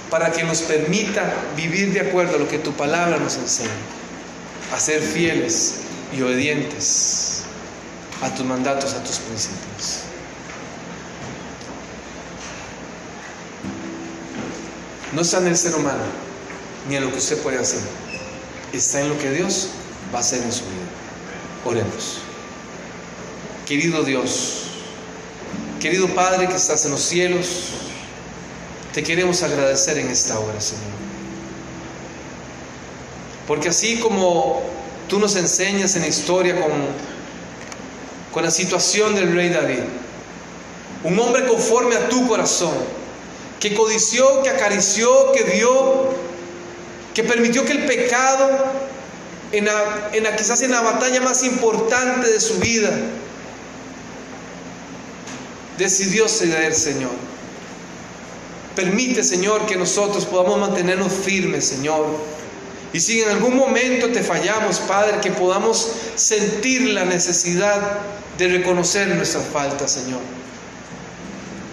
para 0.09 0.31
que 0.31 0.45
nos 0.45 0.61
permita 0.61 1.29
vivir 1.57 1.91
de 1.91 1.99
acuerdo 1.99 2.37
a 2.37 2.39
lo 2.39 2.47
que 2.47 2.59
tu 2.59 2.71
palabra 2.71 3.17
nos 3.17 3.35
enseña, 3.35 3.69
a 4.73 4.79
ser 4.79 5.01
fieles 5.01 5.79
y 6.17 6.21
obedientes 6.21 7.41
a 8.21 8.29
tus 8.29 8.45
mandatos, 8.45 8.93
a 8.93 9.03
tus 9.03 9.17
principios. 9.17 10.06
No 15.17 15.23
está 15.23 15.39
en 15.39 15.47
el 15.47 15.57
ser 15.57 15.73
humano, 15.73 16.03
ni 16.87 16.95
en 16.95 17.03
lo 17.03 17.11
que 17.11 17.17
usted 17.17 17.41
puede 17.41 17.57
hacer. 17.57 17.79
Está 18.71 19.01
en 19.01 19.09
lo 19.09 19.17
que 19.17 19.31
Dios 19.31 19.69
va 20.13 20.19
a 20.19 20.21
hacer 20.21 20.43
en 20.43 20.51
su 20.51 20.61
vida. 20.65 20.85
Oremos. 21.65 22.19
Querido 23.65 24.03
Dios, 24.03 24.65
querido 25.81 26.07
Padre 26.09 26.47
que 26.47 26.55
estás 26.55 26.85
en 26.85 26.91
los 26.91 27.01
cielos, 27.01 27.69
te 28.93 29.01
queremos 29.01 29.41
agradecer 29.41 29.97
en 29.97 30.09
esta 30.09 30.37
hora, 30.37 30.61
Señor. 30.61 30.83
Porque 33.47 33.69
así 33.69 33.99
como 33.99 34.61
tú 35.09 35.17
nos 35.17 35.35
enseñas 35.35 35.95
en 35.95 36.03
la 36.03 36.09
historia 36.09 36.61
con, 36.61 36.69
con 38.31 38.43
la 38.43 38.51
situación 38.51 39.15
del 39.15 39.33
rey 39.33 39.49
David, 39.49 39.81
un 41.03 41.17
hombre 41.17 41.47
conforme 41.47 41.95
a 41.95 42.07
tu 42.07 42.27
corazón, 42.27 42.75
que 43.59 43.73
codició, 43.73 44.43
que 44.43 44.49
acarició, 44.49 45.31
que 45.31 45.43
dio, 45.43 46.09
que 47.13 47.23
permitió 47.23 47.65
que 47.65 47.73
el 47.73 47.85
pecado, 47.85 48.49
en 49.51 49.65
la, 49.65 50.35
quizás 50.35 50.61
en 50.61 50.71
la 50.71 50.81
batalla 50.81 51.21
más 51.21 51.43
importante 51.43 52.29
de 52.29 52.39
su 52.39 52.55
vida, 52.59 52.91
decidió 55.77 56.27
ceder, 56.27 56.73
Señor. 56.73 57.11
Permite, 58.75 59.23
Señor, 59.23 59.65
que 59.65 59.75
nosotros 59.75 60.25
podamos 60.25 60.59
mantenernos 60.59 61.11
firmes, 61.11 61.65
Señor. 61.65 62.05
Y 62.93 62.99
si 62.99 63.21
en 63.21 63.29
algún 63.29 63.55
momento 63.55 64.09
te 64.09 64.21
fallamos, 64.21 64.79
Padre, 64.79 65.19
que 65.21 65.31
podamos 65.31 65.89
sentir 66.15 66.89
la 66.89 67.05
necesidad 67.05 67.99
de 68.37 68.47
reconocer 68.47 69.07
nuestras 69.15 69.45
faltas, 69.45 69.91
Señor. 69.91 70.19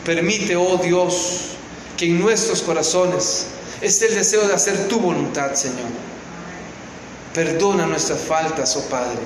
Permite, 0.04 0.56
oh 0.56 0.78
Dios, 0.82 1.53
que 1.96 2.06
en 2.06 2.20
nuestros 2.20 2.62
corazones 2.62 3.46
esté 3.80 4.06
el 4.06 4.14
deseo 4.14 4.46
de 4.46 4.54
hacer 4.54 4.88
tu 4.88 5.00
voluntad, 5.00 5.54
Señor. 5.54 5.88
Perdona 7.34 7.86
nuestras 7.86 8.20
faltas, 8.20 8.76
oh 8.76 8.88
Padre. 8.88 9.18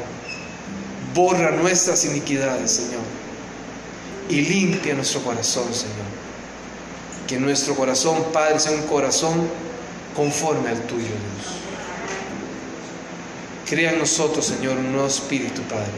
Borra 1.14 1.50
nuestras 1.50 2.04
iniquidades, 2.04 2.72
Señor. 2.72 3.02
Y 4.28 4.42
limpia 4.42 4.94
nuestro 4.94 5.22
corazón, 5.22 5.72
Señor. 5.72 6.08
Que 7.26 7.38
nuestro 7.38 7.74
corazón, 7.74 8.26
Padre, 8.32 8.58
sea 8.58 8.72
un 8.72 8.82
corazón 8.82 9.48
conforme 10.16 10.70
al 10.70 10.80
tuyo, 10.82 11.06
Dios. 11.06 11.58
Crea 13.68 13.92
en 13.92 13.98
nosotros, 13.98 14.46
Señor, 14.46 14.78
un 14.78 14.92
nuevo 14.92 15.06
espíritu, 15.06 15.60
Padre. 15.62 15.92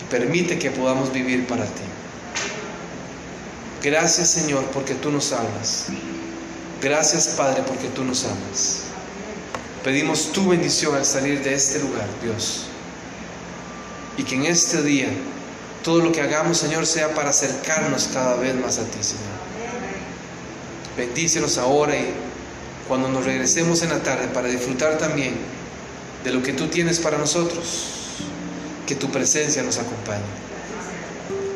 Y 0.00 0.10
permite 0.10 0.58
que 0.58 0.70
podamos 0.70 1.12
vivir 1.12 1.46
para 1.46 1.64
ti. 1.64 1.87
Gracias 3.82 4.30
Señor 4.30 4.64
porque 4.72 4.94
tú 4.94 5.10
nos 5.10 5.32
hablas. 5.32 5.86
Gracias 6.82 7.28
Padre 7.28 7.62
porque 7.66 7.88
tú 7.88 8.04
nos 8.04 8.24
amas. 8.24 8.80
Pedimos 9.84 10.32
tu 10.32 10.48
bendición 10.48 10.96
al 10.96 11.04
salir 11.04 11.42
de 11.42 11.54
este 11.54 11.78
lugar, 11.78 12.06
Dios. 12.22 12.64
Y 14.16 14.24
que 14.24 14.34
en 14.34 14.46
este 14.46 14.82
día 14.82 15.08
todo 15.84 16.00
lo 16.00 16.10
que 16.10 16.20
hagamos, 16.20 16.58
Señor, 16.58 16.86
sea 16.86 17.14
para 17.14 17.30
acercarnos 17.30 18.08
cada 18.12 18.34
vez 18.34 18.54
más 18.56 18.78
a 18.78 18.82
ti, 18.82 18.98
Señor. 19.00 19.38
Bendícenos 20.96 21.56
ahora 21.56 21.96
y 21.96 22.12
cuando 22.88 23.08
nos 23.08 23.24
regresemos 23.24 23.82
en 23.82 23.90
la 23.90 24.02
tarde 24.02 24.26
para 24.26 24.48
disfrutar 24.48 24.98
también 24.98 25.36
de 26.24 26.32
lo 26.32 26.42
que 26.42 26.52
tú 26.52 26.66
tienes 26.66 26.98
para 26.98 27.16
nosotros, 27.16 27.90
que 28.88 28.96
tu 28.96 29.08
presencia 29.10 29.62
nos 29.62 29.78
acompañe. 29.78 30.24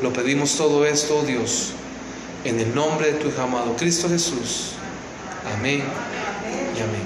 Lo 0.02 0.12
pedimos 0.12 0.56
todo 0.56 0.86
esto, 0.86 1.18
oh 1.18 1.24
Dios 1.24 1.72
en 2.44 2.58
el 2.58 2.74
nombre 2.74 3.12
de 3.12 3.18
tu 3.20 3.28
Hijo 3.28 3.40
amado 3.40 3.76
Cristo 3.76 4.08
Jesús. 4.08 4.72
Amén 5.56 5.82
y 6.76 6.80
amén. 6.80 7.02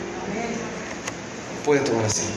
Puede 1.65 1.81
tomar 1.81 2.07
asiento. 2.07 2.33